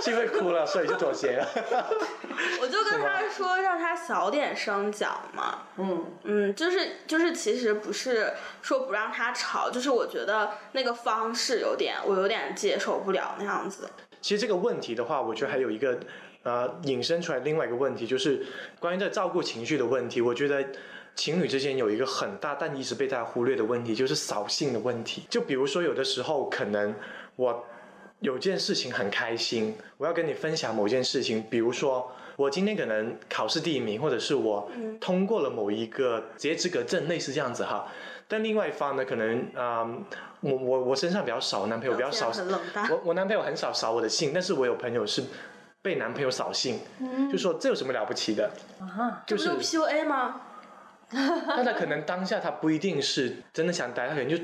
[0.00, 1.46] 是因为哭了，所以就妥协了。
[2.62, 13.90] 我就跟他说让他小点声讲嘛，嗯，嗯，就是就是，其实不是说不让他吵，就是我觉得那个方式有点，我有点接受不了那样子。
[14.20, 15.98] 其实这个问题的话，我觉得还有一个
[16.46, 18.46] 呃引申出来另外一个问题，就是
[18.78, 20.20] 关于在照顾情绪的问题。
[20.20, 20.64] 我觉得
[21.16, 25.24] 情侣之间有一个很大但一直被大家忽略的问题，就是扫兴的问题。
[25.28, 26.94] 就比如说有的时候可能
[27.34, 27.64] 我
[28.20, 32.10] 有件事情很开心，我要跟你分享某件事情，比如说。
[32.36, 37.90] 我今天可能考试第一名，或者是我通过了某一个职业资格证，类似这样子哈。
[38.28, 40.04] 但另外一方呢，可能啊、嗯
[40.40, 42.30] 我我我身上比较少，我男朋友比较少。
[42.90, 45.22] 我我男朋友很少扫我的兴，但是我有朋友是
[45.86, 46.80] 被男朋友扫兴，
[47.30, 48.50] 就说这有什么了不起的？
[48.80, 50.40] 啊，就是 PUA 吗？
[51.12, 54.36] 那他可能当下他不一定是真的想待，他可能就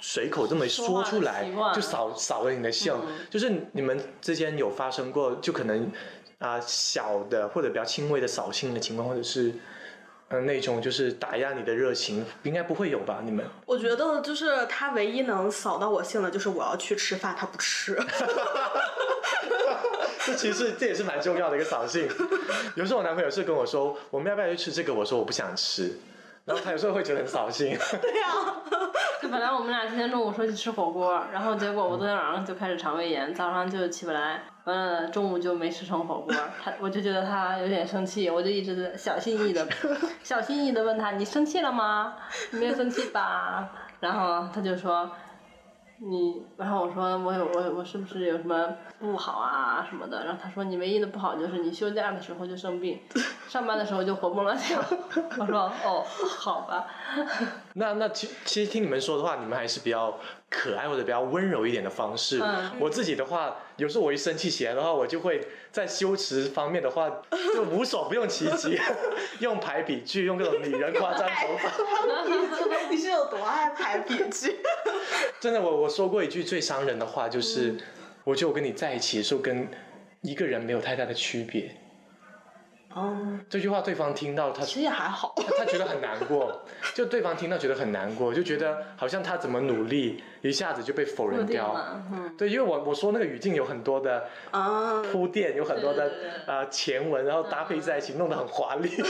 [0.00, 2.92] 随口这么说出来就扫扫了你的兴。
[2.92, 5.88] 嗯就是你们之间有发生过，就可能
[6.40, 9.60] 啊、小的或者比较轻微的扫兴的情况，或者是嗯、
[10.30, 13.20] 呃那种就是打压你的热情，应该不会有吧？
[13.24, 17.96] 你们我觉得就是他唯一能扫到我兴的，就是我要去吃饭，他不吃。
[20.26, 22.08] 这其实这也是蛮重要的一个扫兴。
[22.76, 24.94] 有时候我男朋友是跟我说，我们要不要去吃这个？
[24.94, 25.98] 我说我不想吃，
[26.44, 27.76] 然后他有时候会觉得很扫兴。
[28.00, 28.28] 对呀、
[29.20, 39.66] 就本来我们俩今天中午说去吃火锅，然后结果我昨天晚上就开始肠胃炎，早上就起不来，完了中午就没吃成火锅，他我就觉得他有点生气，我就一直小心翼翼的、
[40.22, 42.14] 小心翼翼的问他：“你生气了吗？
[42.50, 43.68] 你没有生气吧？”
[44.00, 45.10] 然后他就说。
[46.04, 50.24] 你，然后我说我有我我是不是有什么不好啊什么的？
[50.24, 52.98] 然后他说你唯一的不好就是你休假的时候就生病，
[53.48, 54.80] 上班的时候就活蹦乱跳。
[55.38, 56.04] 我说哦，
[56.40, 56.86] 好吧。
[57.74, 60.18] 那那其其实听你们说的话，你们还是比较
[60.50, 62.38] 可爱或者比较温柔一点的方式。
[62.42, 67.08] 嗯我自己的话，有时候我一生气起来的话，我就会在修辞方面的话，
[67.54, 68.78] 就无所不用其极，
[69.40, 71.70] 用排比句，用各种拟人夸张手法。
[72.90, 74.56] 你是有多爱排比句？
[75.40, 77.74] 真的，我我说过一句最伤人的话，嗯就是、
[78.24, 79.66] 我觉得我跟你在一起的时候，跟
[80.20, 81.74] 一个人没有太大的区别。
[82.94, 83.16] 哦，
[83.48, 85.34] 这句话对方听到，他其实也还好。
[85.36, 86.62] 他他觉得很难过，
[86.94, 91.74] 就对方听到觉得很难过，就觉得好像他怎么努力，一下子就被否认掉。
[92.36, 98.90] 对，因为我我说那个语境有很多的啊，铺垫，有很多的对对对呃前文，然后搭配在一起，弄得很华丽。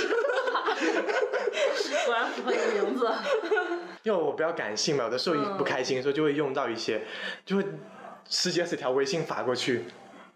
[2.05, 3.09] 果然符合你的名字。
[4.03, 7.03] 因为我比较感性嘛，有的时候一不开心的时候就会用到一些，
[7.47, 7.65] 就会
[8.29, 9.85] 十几二十条微信发过去，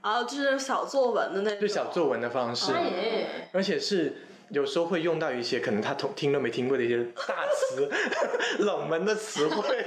[0.06, 1.60] 然后就是小作文的那种。
[1.60, 4.18] 就小作文的方式，哎，而且是。
[4.50, 7.90] 有时候会用到一些可能他听听都没听过的一些大词、
[8.62, 9.84] 冷门的词汇，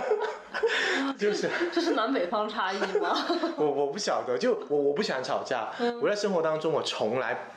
[1.18, 3.14] 就是这是南北方差异吗？
[3.58, 5.70] 我我不晓得，就我我不喜欢吵架。
[5.80, 7.50] 嗯我在生活当中，我从来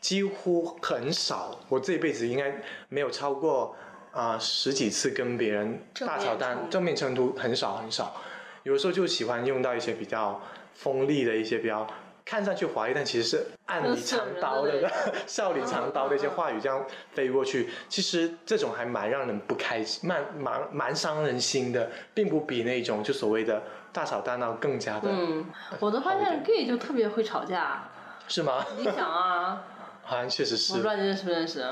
[0.00, 3.76] 几乎很少，我这一辈子应该没有超过
[4.12, 8.16] 啊、十几次跟别人大吵大正面冲突正面冲突，很少很少。
[8.62, 10.40] 有时候就喜欢用到一些比较
[10.74, 11.86] 锋利的一些比较。
[12.22, 14.88] 看上去华丽，但其实是暗里藏刀的
[15.26, 17.68] 笑里藏刀的一些话语，这样飞过去。
[17.88, 23.60] 其实这种还蛮让人不开心，蛮蛮蛮伤人心的，并不比那种就所谓的
[23.92, 25.44] 大吵大闹更加的，嗯，
[25.80, 27.88] 我都发现 gay 就特别会吵架。
[28.28, 28.64] 是吗？
[28.78, 29.64] 你想啊，
[30.04, 30.88] 好像确实是我不知。
[30.88, 31.64] 道你认识不认识。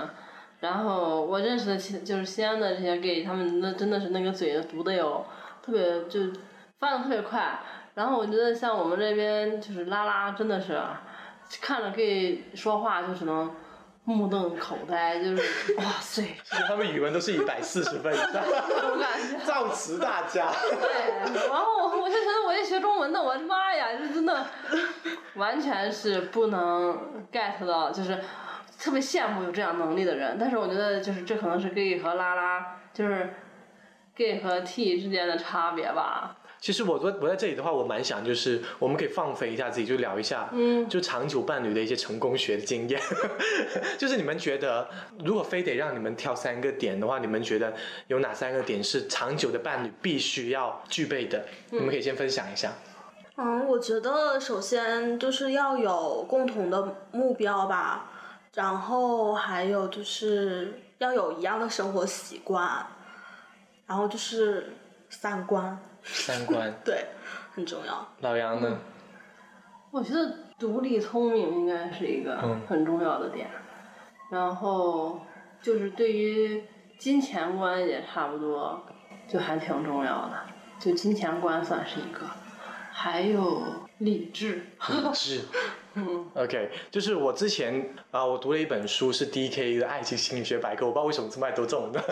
[0.59, 5.25] 然后我认识的其就是西安的这些 gay，他们那真的是那个嘴毒的哟，
[5.63, 6.33] 特别就
[6.79, 7.59] 翻的特别快。
[7.95, 10.81] 然后我觉得像我们这边就是拉拉，真的是
[11.61, 13.53] 看着 gay 说话就只能
[14.05, 16.37] 目瞪口呆，就是哇塞，
[16.69, 19.45] 他们语文都是一百四十分以上， 我感觉。
[19.45, 20.51] 造词大家。
[20.81, 24.47] 对，然后我就觉得我一学中文的，我的妈呀，就真的
[25.35, 28.23] 完全是不能 get 到，就是
[28.79, 30.37] 特别羡慕有这样能力的人。
[30.39, 33.35] 但是我觉得就是这可能是 gay 和拉拉，就是
[34.15, 36.37] gay 和 T 之间的差别吧。
[36.61, 43.01] 其实我我我在这里的话，我蛮想就是我们可以放飞一下自己，就聊一下，嗯，就长久伴侣的一些成功学的经验。
[43.97, 44.89] 就是你们觉得，
[45.25, 47.73] 如果非得让你们挑三个点的话，你们觉得
[48.09, 51.45] 有哪三个点是长久的伴侣必须要具备的？
[51.71, 52.73] 你们可以先分享一下。
[53.37, 58.11] 嗯，我觉得首先就是要有共同的目标吧，
[58.55, 62.85] 然后还有就是要有一样的生活习惯，
[63.87, 64.73] 然后就是
[65.09, 67.07] 三观，三观， 对，
[67.55, 68.09] 很重要。
[68.21, 68.79] 老杨呢？
[69.91, 73.49] 我觉得独立聪明应该是一个嗯很重要的点，
[74.31, 75.21] 然后
[75.63, 76.63] 就是对于
[76.99, 78.85] 金钱观也差不多，
[79.27, 80.41] 就还挺重要的，
[80.79, 82.21] 就金钱观算是一个，
[82.93, 83.63] 还有
[83.99, 85.41] 理智，理智。
[85.99, 92.03] 嗯 OK，就是我之前啊、我读了一本书，是 DK 的《爱情心理学百科》，我不知道为什么这么爱读这种的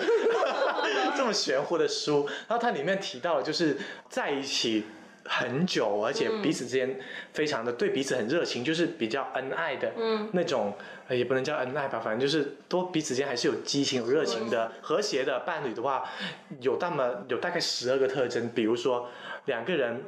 [1.17, 2.27] 这么玄乎的书。
[2.49, 3.77] 然后它里面提到了，就是
[4.09, 4.85] 在一起
[5.25, 6.99] 很久，而且彼此之间
[7.33, 10.75] 非常的对彼此很热情，就是比较恩爱的嗯那种，
[11.09, 16.05] 呃也不能叫恩爱吧，反正就是多彼此间还是有激情、有热情的和谐的伴侣的话，
[16.61, 19.09] 有那么有大概十二个特征，比如说
[19.47, 20.03] 两个人。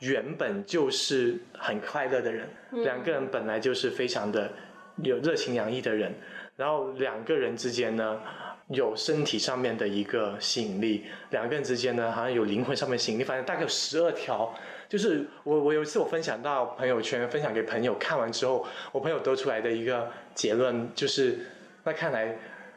[0.00, 4.50] 原本就是很快乐的人，两个人本来就是非常的
[5.02, 6.12] 有热情洋溢的人，
[6.56, 8.20] 然后两个人之间呢
[8.68, 14.54] 有身体上面的一个吸引力，两个人之间呢好像有灵魂上面吸引力，反正大概有十二条。
[14.88, 21.38] 就是我我有一次我分享到朋友圈，分享给朋友看完之后，我朋友得出来的一个结论就是，
[21.84, 22.36] 那看来。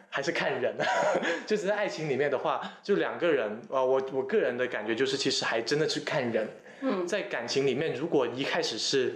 [0.10, 0.74] 还是看人，
[1.46, 6.48] 就是在爱情里面的话，就两个人，呃，我我个人的感觉就是，其实还真的是看人。
[6.82, 7.08] 嗯。
[7.08, 9.16] 在感情里面，如果一开始是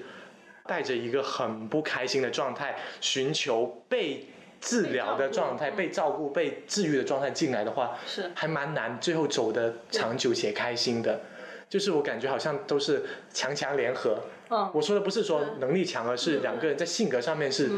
[0.65, 4.27] 带着一个很不开心的状态，寻求被
[4.59, 8.31] 治疗的状态、被被照顾、被治愈的状态进来的话，是。
[8.35, 11.21] 还蛮难最后走的长久且开心的。
[11.67, 13.01] 就是我感觉好像都是
[13.33, 14.19] 强强联合。
[14.49, 17.69] 嗯，我说的不是说能力强，而是两个人在性格上面是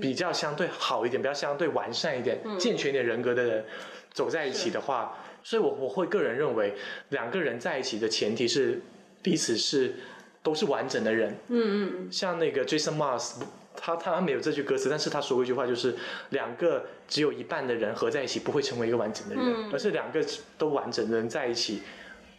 [0.00, 3.64] 比较相对好一点，比较相对完善一点、健全一点人格的人
[4.10, 6.72] 走在一起的话，所以我我会个人认为，
[7.10, 8.80] 两个人在一起的前提是
[9.24, 9.94] 彼此是
[10.42, 11.36] 都是完整的人。
[11.48, 13.36] 嗯嗯像那个 Jason Mars，
[13.74, 15.96] 他他没有这句歌词，但是他说过一句话，就是
[16.30, 20.24] 两个只有一半的人合在一起不会成为一个完整的人，嗯而是两个
[20.58, 21.80] 都完整的人在一起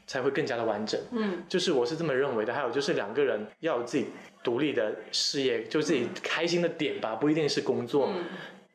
[0.06, 0.98] 才会更加的完整。
[1.12, 2.54] 嗯就是我是这么认为的。
[2.54, 4.06] 还有就是两个人要有自己
[4.44, 8.24] 独立的事业，就自己开心的点吧，不一定是工作，嗯，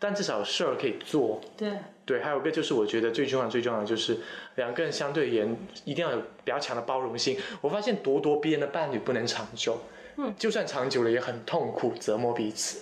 [0.01, 1.41] 但至少有事儿可以做。
[1.57, 1.79] 对，
[2.11, 4.19] 对，还有一个就是我觉得最重要最重要的就是
[4.57, 7.39] 两个人相对而言一定要有比较强的包容性。
[7.61, 9.79] 我发现咄咄逼人的伴侣不能长久，
[10.17, 12.81] 嗯，就算长久了也很痛苦，折磨彼此。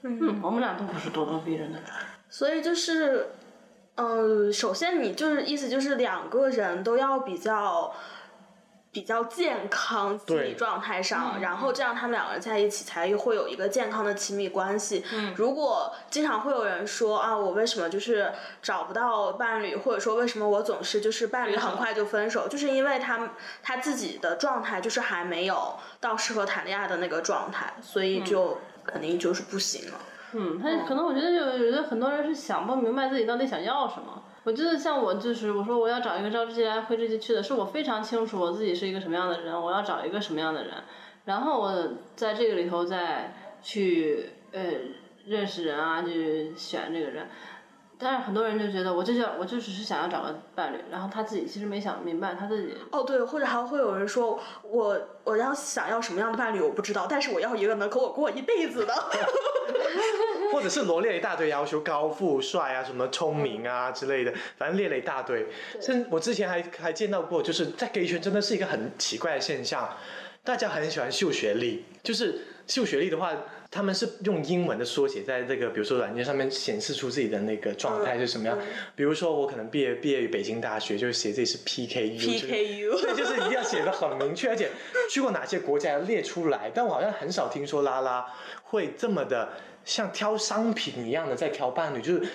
[0.00, 1.86] 嗯，我们俩都不是咄咄逼人的人。
[2.30, 3.26] 所以就是，
[3.96, 7.94] 呃，首先你就是意思就是两个人都要比较。
[8.94, 15.04] 比较健康心理对状态上，嗯然后这样他们两个人在一起才会有一个健康的亲密关系。
[15.12, 23.30] 嗯如果经常会有人说啊，我为什么就是找不到伴侣，或者说为什么我总是就是伴侣很快就分手，就是因为他
[23.64, 29.98] 他自己的状态就是还没有到适合谈恋爱的那个状态，所以就肯定就是不行了。
[30.34, 34.22] 嗯，他可能我觉得有有的很多人是想不明白自己到底想要什么。
[34.44, 40.74] 我觉得像我就是我说我要找一个朝之夕来挥之即去的，是我非常清楚我自己是一个什么样的人，我要找一个什么样的人，
[41.24, 44.62] 然后我在这个里头再去呃
[45.24, 47.26] 认识人啊，去选这个人。
[47.96, 58.92] 但是很多人就觉得我就想我就只是想要找个伴侣，然后他自己其实没想明白他自己哦，对，或者还会有人说，我我要想要什么样的伴侣我不知道，但是我要一个能跟我过一辈子的。
[60.54, 65.44] 或者是罗列一大堆要求，高富帅啊，什么聪明啊之类的，反正列了一大堆。
[65.80, 69.96] 甚至我之前还还见到过，就是在 gay 圈真的是一个很奇怪的现象，
[70.44, 73.32] 大家很喜欢秀学历，就是秀学历的话，
[73.68, 78.56] 他们是用英文的缩写在这个比如说软件上面显示出自己的那个状态是什么样。
[78.60, 78.64] 嗯
[78.94, 84.70] 比如说我可能毕业毕业于北京大学，就写自己是 PKU，PKU，对，就是一定要写的很明确，而且
[85.10, 86.70] 去过哪些国家要列出来。
[86.72, 88.24] 但我好像很少听说拉拉
[88.62, 89.52] 会这么的
[89.84, 92.26] 像挑商品一样的在挑伴侣，就是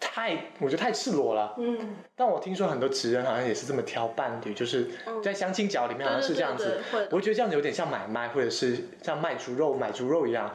[0.00, 1.54] 太我觉得太赤裸了。
[1.58, 4.90] 嗯，但我听说很多职人好像也是这么挑伴侣，就是
[5.22, 7.16] 在相亲角里面好像是这样子对对对会。
[7.16, 10.50] 我觉得这样子有点像买卖，或者是像卖猪肉、买猪肉一样。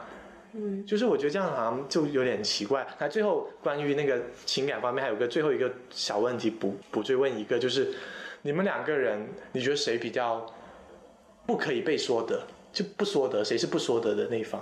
[0.52, 2.84] 嗯，就是我觉得这样好像就有点奇怪。
[2.98, 7.94] 那最后关于那个情感方面，还有个最后一个小问题补补追问一个，就是
[8.42, 10.44] 你们两个人，你觉得谁比较
[11.46, 14.60] 不可以被说的，就不说得，谁是不说得的那一方？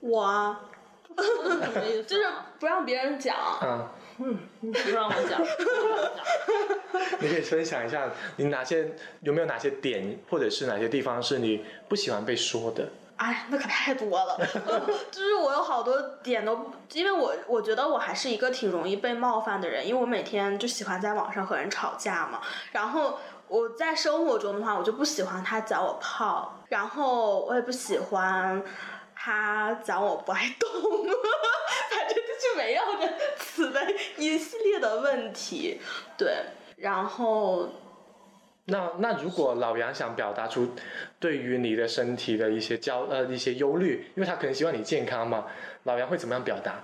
[0.00, 0.60] 我啊？
[1.16, 2.26] 就是
[2.58, 3.36] 不让别人讲。
[4.18, 6.24] 嗯，你不让我讲， 不让我讲。
[7.20, 12.88] 你可以分享一下你哪些有没有哪些点，或者是哪些地方是你不喜欢被说的？
[13.16, 14.38] 哎，那可太多了，
[15.12, 22.40] 就是我有好多点都，因为我我觉得我还是一个挺容易被冒犯的人，因为我每天就喜欢在网上和人吵架嘛，
[22.72, 28.62] 然后我在生活中的话，我就不喜欢他讲我泡，然后我也不喜欢
[29.22, 33.78] 他讲我不爱动，反正就是围绕着此的
[34.16, 35.78] 一系列的问题，
[36.16, 36.36] 对，
[36.76, 37.68] 然后
[38.64, 40.70] 那那如果老杨想表达出
[41.18, 45.44] 对于你的身体的一些焦呃一些忧虑，因为他可能希望你健康嘛，
[45.82, 46.80] 老杨会怎么样表达？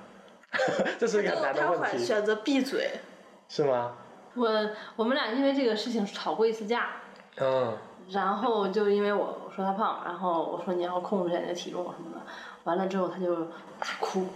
[1.01, 2.91] 这是一个很难的他问题，会选择闭嘴。
[3.49, 3.97] 是吗？
[4.35, 7.01] 我我们俩因为这个事情吵过一次架，
[7.39, 7.79] 嗯，
[8.11, 12.21] 然后就因为我我说他胖，然后我说你要控制一下你的体重什么的，
[12.65, 13.45] 完了之后他就
[13.81, 14.27] 大哭，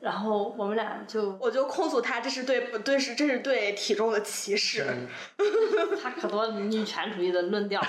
[0.00, 4.84] 然后我们俩就我就控诉他这是对不对是这是对体重的歧视。
[4.88, 5.08] 嗯
[6.02, 7.80] 他可多女权主义的论调，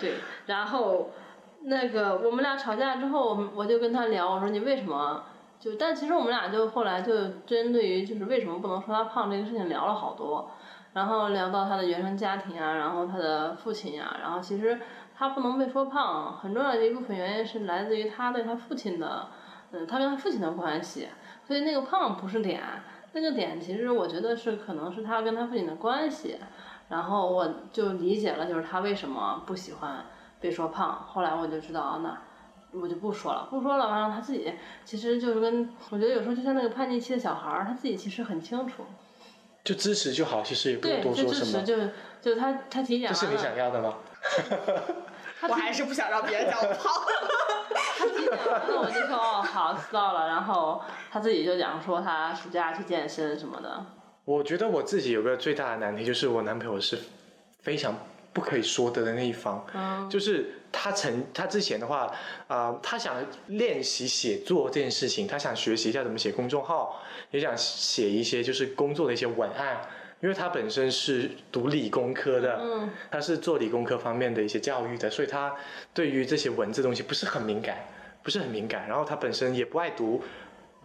[0.00, 0.14] 对，
[0.46, 1.10] 然后
[1.62, 5.22] 那个我们俩吵架之后，我我就跟他聊，我说你为什么
[5.60, 7.12] 就，但其实我们俩就后来就
[7.46, 10.50] 针对于就是为什么不能说他胖这个事情聊了好多，
[10.94, 14.78] 然后聊到他的原生家庭啊，然后他的父亲呀、然后其实
[15.18, 19.28] 他不能被说胖，很重要的一部分原因是来自于他对他父亲的，
[19.72, 21.08] 嗯，他跟他父亲的关系，
[21.46, 22.62] 所以那个胖不是点。
[23.12, 26.36] 那个点其实我觉得是可能是他跟他父亲的关系，
[26.90, 30.04] 然后我就理解了，就是他为什么不喜欢
[30.38, 31.06] 被说胖。
[31.08, 34.52] 后来我就知道，啊那我就不说了，不说了，完了他自己
[34.84, 38.84] 其实就是跟我觉得有时候就像那个叛逆期的小孩儿，他自己其实很清楚，
[39.64, 41.64] 就支持就好，其实也不用对，多就说什么。
[41.64, 41.92] 支持
[42.22, 43.94] 就就他他体检这是你，想要的吗？
[45.48, 46.92] 我还是不想让别人讲我胖。
[47.98, 53.84] 他体检完了我就说哦好知道了，然后他自己就讲说他暑假去健身什么的，
[54.24, 56.98] 我觉得我自己有个最大的难题，就是我男朋友是
[57.62, 57.94] 非常
[58.32, 59.64] 不可以说的的那一方。
[59.74, 62.12] 嗯就是他曾他之前的话，
[62.48, 63.14] 呃，他想
[63.46, 67.00] 练习写作这件事情，他想学习一下怎么写公众号，
[67.30, 69.80] 也想写一些就是工作的一些文案。
[70.20, 75.54] 因为他本身是读理工科的，嗯他是做理工科方面的一些教育的，所以他
[75.92, 77.76] 对于这些文字东西不是很敏感，
[78.22, 78.88] 不是很敏感。
[78.88, 80.22] 然后他本身也不爱读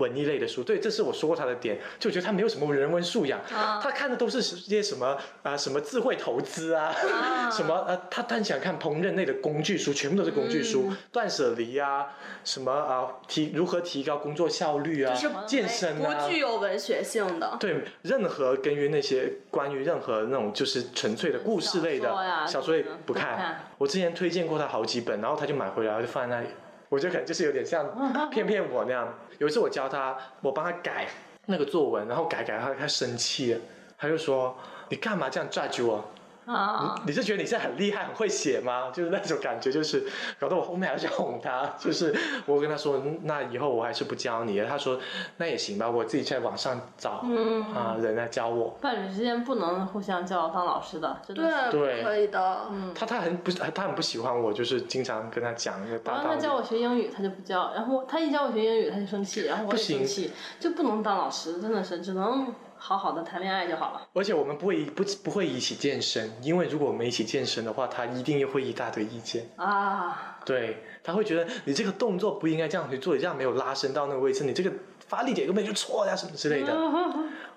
[0.01, 6.91] 文艺类的书，对，这是我说过他的点，就我觉得他没有什么人文素养，啊他看的都是些什么啊、什么智慧投资啊，
[7.51, 12.07] 什么呃，他他很喜欢看烹饪类的工具书，全部都是工具书，嗯断舍离啊，
[12.43, 15.13] 什么啊提如何提高工作效率啊，
[15.45, 17.57] 健身啊，不具有文学性的。
[17.59, 22.09] 对，任何跟于那些关于任何那种就是纯粹的故事类的
[22.47, 23.31] 小说也不看。
[23.31, 26.47] 不看我之前推荐过他好几本，然后他就买回来，就放在那里。
[26.91, 27.89] 我觉得可能就是有点像
[28.29, 29.07] 骗骗我那样。
[29.37, 31.07] 有一次我教他，我帮他改
[31.45, 33.61] 那个作文，然后改改他他生气了，
[33.97, 34.53] 他就说
[34.91, 36.03] ：“你干嘛这样 judge 我？
[36.45, 38.89] 啊，你是觉得你是很厉害、很会写吗？
[38.93, 40.03] 就是那种感觉，就是
[40.39, 41.73] 搞得我后面还要去哄他。
[41.77, 42.13] 就是
[42.45, 44.67] 我跟他说，嗯那以后我还是不教你了。
[44.67, 44.99] 他说，
[45.37, 48.77] 那也行吧，我自己在网上找嗯啊、人来教我。
[48.81, 51.71] 伴侣之间不能互相教当老师的，真的是。
[51.71, 52.57] 对，不可以的。
[52.71, 56.27] 嗯，他他很不他很不喜欢我，就是经常跟他讲那个我大道理。
[56.29, 62.53] 让他教我学英语，他就不教，然后他一教我学英语，他就生气，然后我也不生气，就不能当老师，真的是只能
[62.83, 64.01] 好好的谈恋爱就好了。
[64.13, 69.47] 而且我们不会一不不会一起健身，因为如果我们一起健身的话，他一定又会一大堆意见。
[69.55, 76.75] 啊，对，他会觉得你这个动作不应该这样去做，你这样没有拉伸到那个位置，你这个发力点根本就错呀，什么之类的，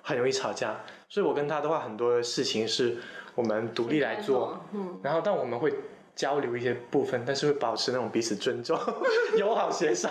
[0.02, 0.78] 很容易吵架。
[1.08, 2.98] 所以我跟他的话，很多事情是
[3.34, 5.72] 我们独立来做，嗯，然后但我们会
[6.16, 8.78] 交流一些部分，但是会保持那种彼此尊重、
[9.36, 10.10] 友好协商，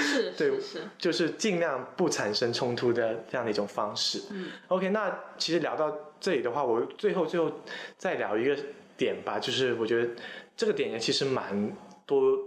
[0.00, 4.22] 是对是是，就是尽量不产生冲突的这样的一种方式。
[4.30, 7.52] 嗯 OK，那其实聊到这里的话，我最后最后
[7.98, 8.56] 再聊一个
[8.96, 10.08] 点吧，就是我觉得
[10.56, 11.70] 这个点也其实蛮
[12.06, 12.38] 多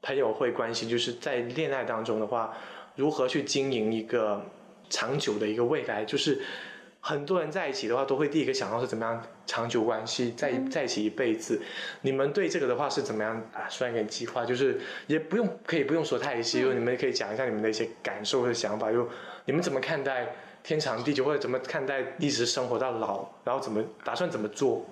[0.00, 2.56] 朋友会关心，就是在恋爱当中的话，
[2.96, 4.42] 如何去经营一个
[4.88, 6.40] 长久的一个未来，就是。
[7.04, 11.60] 很多人在一起的话，都会第一个想到是怎么样长久关系，在一在一起一辈子。
[12.02, 13.66] 你们对这个的话是怎么样啊？
[13.68, 19.08] 算一个计划，就是也不用可以不用说太细，就你们可以讲一下你们的一些感受和想法，就
[19.46, 20.28] 你们怎么看待
[20.62, 24.86] 天长地久，或者怎么看待一直生活到老，然后怎么打算怎么做？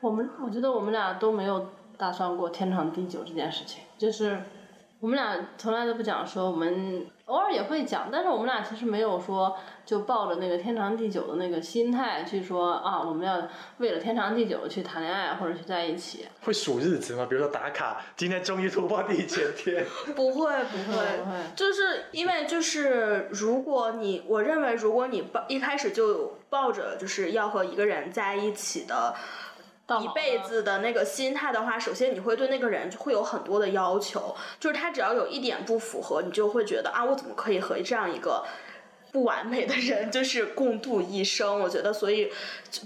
[0.00, 4.40] 我们我觉得我们俩都没有打算过天长地久这件事情，就是
[5.00, 13.48] 我们俩从来都不讲说我们偶尔也会讲，但是我们俩其实没有说就抱着那个天长地久的那个心态去说啊，我们要
[13.78, 16.26] 为了天长地久去谈恋爱或者去在一起。
[16.42, 17.26] 会数日子吗？
[17.30, 20.94] 比如说打卡，今天终于突破第一千天， 不会不会
[21.24, 29.14] 不，会就是因为就是如果你，我认为如果你抱一开始就抱着就是要和一个人在一起的。
[29.90, 38.44] 到一辈子的那个心态的话，首先你会对那个人会有很多的要求，就是他只要有一点不符合，你就会觉得啊，我怎么可以和这样一个
[39.10, 41.58] 不完美的人就是共度一生？
[41.58, 42.30] 我觉得，所以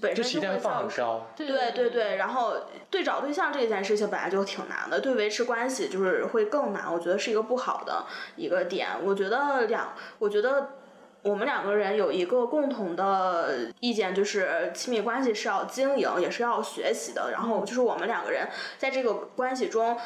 [0.01, 1.27] 本身就会放造成很高。
[1.37, 2.57] 对对对对，然后
[2.89, 8.89] 对找对象这件事情本来就挺难的，对维持关系就是会更难，我觉得是一个不好的一个点。
[9.05, 10.71] 我觉得两，我觉得
[11.25, 17.31] 我们两个人有一个共同的意见，就是亲密关系是要经营，也是要学习的。
[17.33, 18.47] 然后就是我们两个人
[18.79, 19.99] 在这个关系中。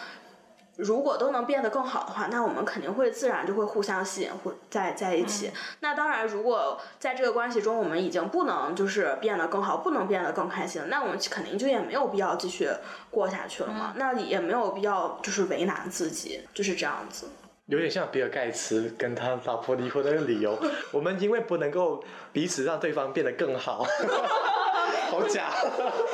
[0.76, 5.50] 如果都能变得更好的话，那我们肯定会自然就会互相吸引，会在在一起。
[5.80, 12.70] 那当然，如果在这个关系中我们已经不能就是变得更好，不能变得更开心，那我们肯定就也没有必要继续
[13.10, 13.92] 过下去了嘛。
[13.96, 17.26] 那也没有必要就是为难自己，就是这样子。
[17.68, 20.58] 有点像比尔盖茨跟他老婆离婚的那个理由，
[20.90, 22.02] 我们因为不能够
[22.32, 23.86] 彼此让对方变得更好，
[25.10, 25.50] 好假。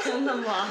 [0.04, 0.66] 真的吗？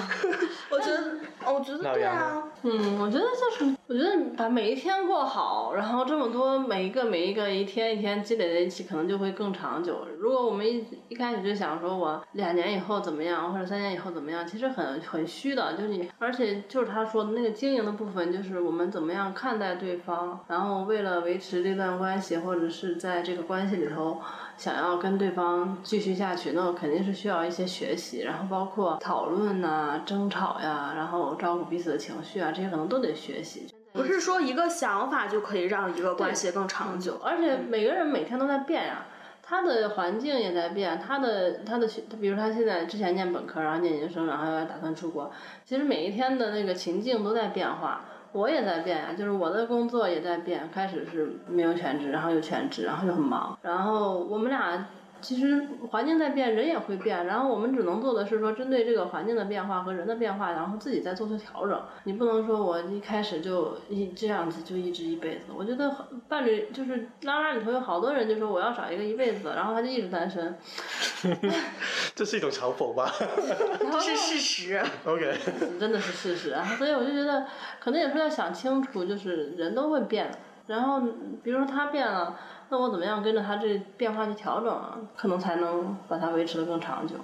[0.70, 1.16] 我觉得，
[1.54, 10.08] 我觉得对啊，嗯，我觉得就是，我觉得把每一天过好，然后这么多每一个每一个一天一天积累在一起，可能就会更长久。
[10.18, 24.22] 如果我们一一开始就想说我两年以后怎么样，或者三年以后怎么样，其实很很虚的，就是你，而且就是他说的那个经营的部分，就是我们怎么样看待对方，然后为了维持这段关系，或者是在这个关系里头
[24.58, 33.68] 想要跟对方继续下去，那肯定是需要一些学习，然后包括讨论呐、争吵呀，然后照顾彼此的情绪啊，这些可能都得学习。
[33.92, 37.20] 不是说一个想法就可以让一个关系更长久。
[37.24, 39.06] 而且每个人每天都在变呀、
[39.44, 45.32] 他的环境也在变，他的他的学，比如他现在之前念本科，然后念研究生，然后要打算出国，
[45.66, 48.06] 其实每一天的那个情境都在变化。
[48.34, 54.86] 我也在变呀、就是我的工作也在变，开始是没有全职，然后有全职，然后又很忙，然后我们俩
[55.24, 61.82] 其实环境在变，人也会变，然后我们只能做的是说，针对这个环境的变化和人的变化，然后自己再做出调整。
[62.04, 65.46] 你不能说我一开始就一这样子就一直一辈子。
[65.56, 65.90] 我觉得
[66.28, 70.56] 伴侣就是拉拉里头有好多人就说我要找一个一辈子，然后他就一直单身。
[72.14, 73.10] 这是一种嘲讽吧？
[73.18, 74.84] 这是事实。
[75.06, 75.38] OK，
[75.80, 77.46] 真的是事实啊，所以我就觉得
[77.80, 80.30] 可能有时候要想清楚，就是人都会变，
[80.68, 81.02] 然后
[81.44, 82.38] 比如说他变了，
[82.70, 84.98] 那我怎么样跟着他这变化去调整啊？
[85.16, 87.16] 可能才能把它维持的更长久。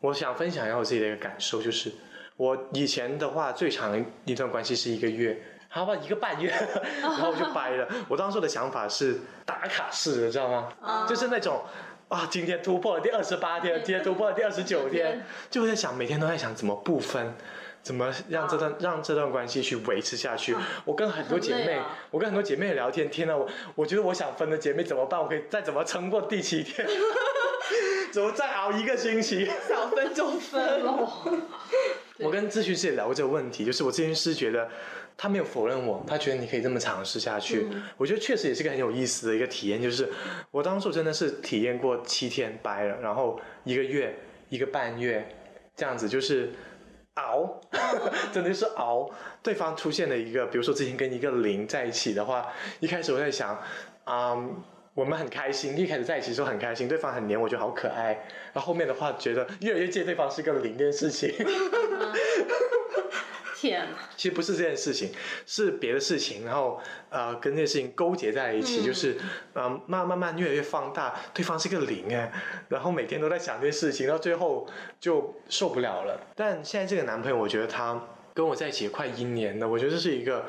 [0.00, 1.92] 我想分享一下我自己的一个感受，就是
[2.36, 6.52] 我以前的话最长一段关系是一个月，好吧，一个半月，
[7.00, 7.88] 然后我就掰了。
[8.08, 10.68] 我当时的想法是打卡式的，知道吗？
[11.08, 11.62] 就是那种。
[12.08, 17.34] 啊，今天突破了第二十八天，今天突破了第二十九天，就会在想，每天都在想怎么不分，
[17.86, 20.56] 怎么让这段、让这段关系去维持下去。
[20.84, 25.20] 我跟很多姐妹，啊我跟很多姐妹聊天，天呐，我我觉得我想分的姐妹怎么办？
[25.22, 26.84] 我可以再怎么撑过第七天？
[28.10, 29.48] 怎么再熬一个星期？
[29.68, 31.08] 想分就分了。
[32.18, 34.68] 我跟咨询师也聊过这个问题，就是我咨询师觉得
[35.16, 37.68] 他没有否认我，他觉得你可以这么尝试下去。
[37.96, 40.08] 我觉得确实也是个很有意思的一个体验，就是
[40.50, 44.18] 我当初真的是体验过七天掰了，然后一个月、
[44.48, 45.28] 一个半月
[45.76, 46.50] 这样子，就是
[47.16, 47.60] 熬，
[48.32, 49.10] 真的是熬。
[49.42, 52.46] 对方出现了一个，比如说之前跟一个零在一起的话，
[52.80, 53.60] 一开始我在想，
[54.04, 54.36] 啊、
[54.94, 58.12] 我们很开心，一开始在一起的时候很开心，对方很黏，我觉得好可爱。
[58.52, 61.32] 然后后面的话，觉得越来越介对方是个零这件事情。
[63.68, 63.98] 天哪！
[64.16, 65.10] 其实不是这件事情，
[65.44, 69.16] 是别的事情，然后呃跟这件事情勾结在一起，就是
[69.54, 72.32] 呃慢慢慢越来越放大，对方是个零哎，
[72.68, 74.66] 然后每天都在想这件事情，到最后
[75.00, 76.20] 就受不了了。
[76.34, 78.00] 但现在这个男朋友，我觉得他
[78.32, 80.46] 跟我在一起快一年了，我觉得这是一个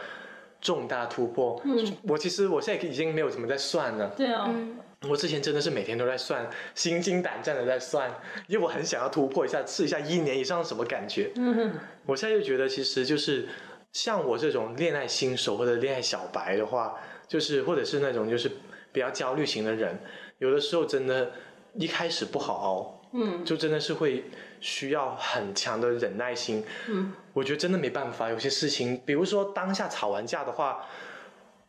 [0.61, 1.61] 重大突破。
[1.65, 4.77] 嗯，我其实我现在已经没有怎么在算了，对啊，嗯，
[5.07, 8.09] 我之前真的是每天都在算，心惊胆战的在算，
[8.47, 11.31] 因为我很想要突破一下，试一下一年以上是什么感觉。
[11.35, 11.71] 嗯，
[12.05, 13.47] 我现在就觉得，其实就是
[13.91, 16.95] 像我这种恋爱新手或者恋爱小白的话，
[17.27, 18.49] 就是或者是那种就是
[18.91, 19.99] 比较焦虑型的人，
[20.39, 21.31] 有的时候真的，
[21.75, 24.25] 一开始不好熬，嗯就真的是会
[24.59, 26.65] 需要很强的忍耐心。
[26.87, 30.83] 嗯，我觉得真的没办法，有些事情，比如说当下吵完架的话，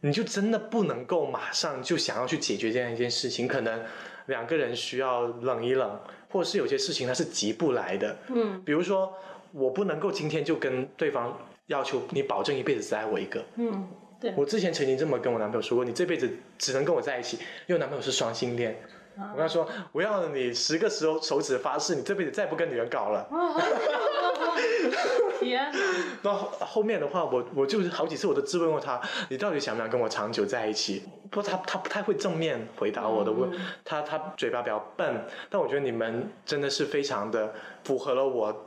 [0.01, 3.83] 你就真的不能够马上就想要去解决这样一件事情，可能
[4.27, 8.17] 两个人需要冷一冷，或者是有些事情它是急不来的。
[8.29, 9.13] 嗯比如说，
[9.53, 11.37] 我不能够今天就跟对方
[11.67, 13.45] 要求你保证一辈子只爱我一个。
[13.57, 13.89] 嗯，
[14.21, 17.37] 对，我之前曾经这么跟我男朋友说过，你这辈子只能跟我在一起，
[17.67, 18.81] 因为我男朋友是双性恋。
[19.17, 23.29] 我跟他说，我要你十个手手指发誓，你这辈子再不跟女人搞了。
[25.41, 25.79] 天哪！
[26.23, 31.03] 那后后面的话，我我就是好几次我都质问过他，你到底想不想跟我长久在一起？
[31.31, 37.53] 不过他他不太会正面回答我的问，嗯他他嘴巴比较笨，但我觉得你们真的是非常的
[37.85, 38.67] 符合了我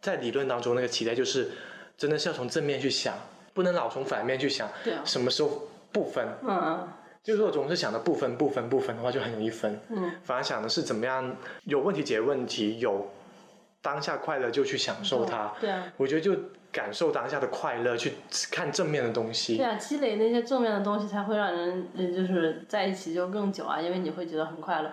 [0.00, 1.50] 在理论当中那个期待，就是
[1.96, 3.14] 真的是要从正面去想，
[3.54, 6.26] 不能老从反面去想，对啊什么时候不分？
[6.42, 6.88] 嗯嗯
[7.22, 9.78] 就是我总是想着不分不分不分的话，就很容易分。
[9.90, 11.36] 嗯，反而想的是怎么样
[11.66, 13.08] 有问题解决问题，有
[13.82, 15.52] 当下快乐就去享受它。
[15.60, 16.34] 对啊，我觉得就
[16.70, 18.14] 感受当下的快乐，去
[18.50, 19.56] 看正面的东西。
[19.58, 24.90] 对啊，积累那些正面的东西，才会让人呃就是在一起就更久啊，因为你会觉得很快乐。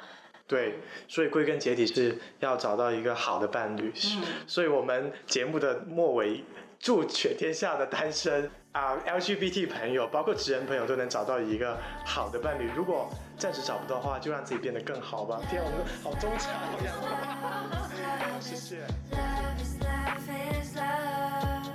[0.47, 3.93] 对，所以归根结底是要找到一个好的伴侣。
[3.93, 6.43] 嗯所以我们节目的末尾，
[6.79, 12.67] 祝全天下的单身啊、LGBT 朋友，包括直人朋友都能找到一个好的伴侣。
[12.75, 15.39] 如果暂时找不到的话，就让自己变得更好吧。
[15.47, 17.99] 天啊，我们好忠诚这
[18.41, 18.77] 谢谢。
[19.11, 20.29] Love is love
[20.63, 21.67] is love.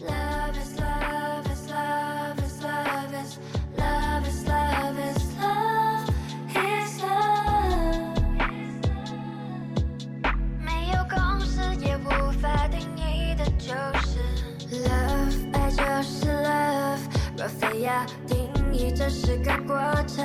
[0.00, 3.36] Love is love is love is love is
[3.76, 6.06] love is love is love is love.
[6.54, 8.14] is love
[10.60, 14.20] 没有公式也无法定义的就是
[14.70, 17.02] love，爱就是 love。
[17.36, 20.24] 若非要定义，这是个过程。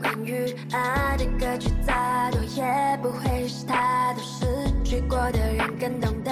[0.00, 2.62] 关于爱的歌曲再多，也
[3.02, 4.27] 不会是他都失去
[5.08, 6.30] 过的人更懂得。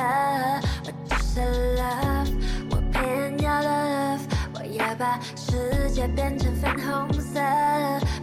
[0.85, 1.41] 我就是
[1.77, 2.31] love，
[2.70, 4.20] 我偏要 love，
[4.55, 7.41] 我要把世界变成粉红色，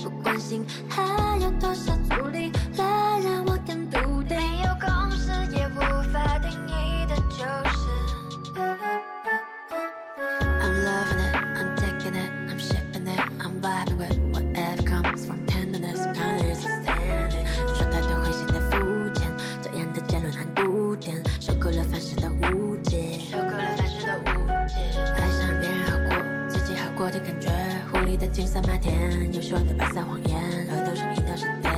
[0.04, 1.04] 不关心还
[1.40, 3.53] 有多少阻力来让我
[28.34, 31.72] 金色麦田，你说的白色谎言，额头上一道闪电。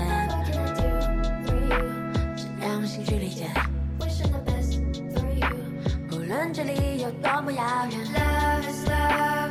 [2.62, 3.50] One two 心去理解。
[4.00, 4.80] Best
[5.14, 5.50] for you，
[6.10, 8.00] 不论距离有多么遥远。
[8.14, 9.45] Love is love.